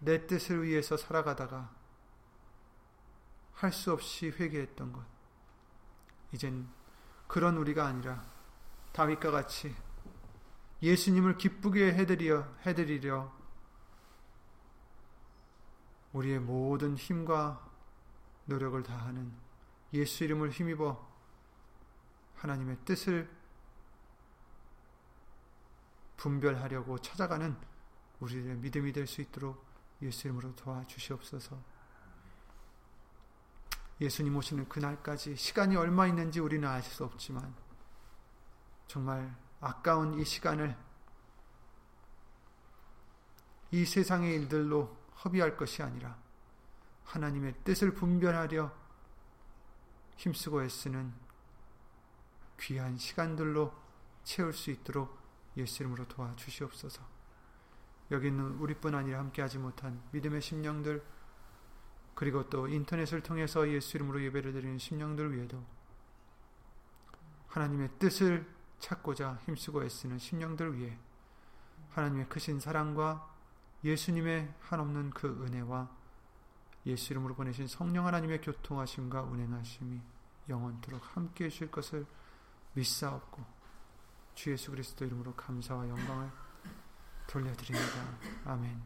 내 0.00 0.26
뜻을 0.26 0.64
위해서 0.64 0.96
살아가다가 0.96 1.70
할 3.54 3.70
수 3.70 3.92
없이 3.92 4.30
회개했던 4.30 4.92
것, 4.92 5.04
이젠 6.32 6.79
그런 7.30 7.56
우리가 7.58 7.86
아니라 7.86 8.24
다윗과 8.92 9.30
같이 9.30 9.72
예수님을 10.82 11.38
기쁘게 11.38 11.94
해드리려, 11.94 12.42
해드리려 12.66 13.32
우리의 16.12 16.40
모든 16.40 16.96
힘과 16.96 17.64
노력을 18.46 18.82
다하는 18.82 19.32
예수 19.92 20.24
이름을 20.24 20.50
힘입어 20.50 21.08
하나님의 22.34 22.78
뜻을 22.84 23.30
분별하려고 26.16 26.98
찾아가는 26.98 27.56
우리들의 28.18 28.56
믿음이 28.56 28.92
될 28.92 29.06
수 29.06 29.20
있도록 29.20 29.64
예수 30.02 30.26
이름으로 30.26 30.56
도와주시옵소서. 30.56 31.56
예수님 34.00 34.36
오시는 34.36 34.68
그날까지 34.68 35.36
시간이 35.36 35.76
얼마 35.76 36.06
있는지 36.06 36.40
우리는 36.40 36.66
알 36.66 36.82
수 36.82 37.04
없지만 37.04 37.54
정말 38.86 39.34
아까운 39.60 40.18
이 40.18 40.24
시간을 40.24 40.76
이 43.72 43.84
세상의 43.84 44.34
일들로 44.34 44.96
허비할 45.24 45.56
것이 45.56 45.82
아니라 45.82 46.16
하나님의 47.04 47.54
뜻을 47.62 47.94
분별하려 47.94 48.72
힘쓰고 50.16 50.62
애쓰는 50.64 51.12
귀한 52.58 52.96
시간들로 52.96 53.72
채울 54.24 54.52
수 54.52 54.70
있도록 54.70 55.18
예수 55.56 55.82
이름으로 55.82 56.06
도와주시옵소서. 56.08 57.02
여기 58.10 58.28
있는 58.28 58.44
우리뿐 58.58 58.94
아니라 58.94 59.18
함께하지 59.20 59.58
못한 59.58 60.02
믿음의 60.12 60.42
심령들 60.42 61.02
그리고 62.20 62.50
또 62.50 62.68
인터넷을 62.68 63.22
통해서 63.22 63.66
예수 63.70 63.96
이름으로 63.96 64.22
예배를 64.24 64.52
드리는 64.52 64.76
심령들 64.76 65.34
위에도 65.34 65.64
하나님의 67.48 67.88
뜻을 67.98 68.46
찾고자 68.78 69.38
힘쓰고 69.46 69.82
애쓰는 69.84 70.18
심령들 70.18 70.76
위해 70.76 70.98
하나님의 71.92 72.28
크신 72.28 72.60
사랑과 72.60 73.34
예수님의 73.84 74.52
한없는 74.60 75.08
그 75.12 75.28
은혜와 75.46 75.88
예수 76.84 77.14
이름으로 77.14 77.34
보내신 77.36 77.66
성령 77.66 78.06
하나님의 78.06 78.42
교통하심과 78.42 79.22
운행하심이 79.22 80.02
영원토록 80.50 81.16
함께 81.16 81.46
해주실 81.46 81.70
것을 81.70 82.04
믿사옵고 82.74 83.42
주 84.34 84.52
예수 84.52 84.70
그리스도 84.70 85.06
이름으로 85.06 85.34
감사와 85.36 85.88
영광을 85.88 86.30
돌려드립니다. 87.26 88.18
아멘. 88.44 88.78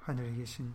하늘에 0.00 0.34
계신 0.34 0.74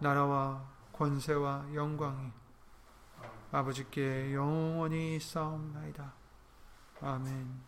나라와 0.00 0.64
권세와 0.92 1.66
영광이 1.74 2.32
아버지께 3.52 4.34
영원히 4.34 5.18
싸움나이다. 5.20 6.12
아멘 7.00 7.64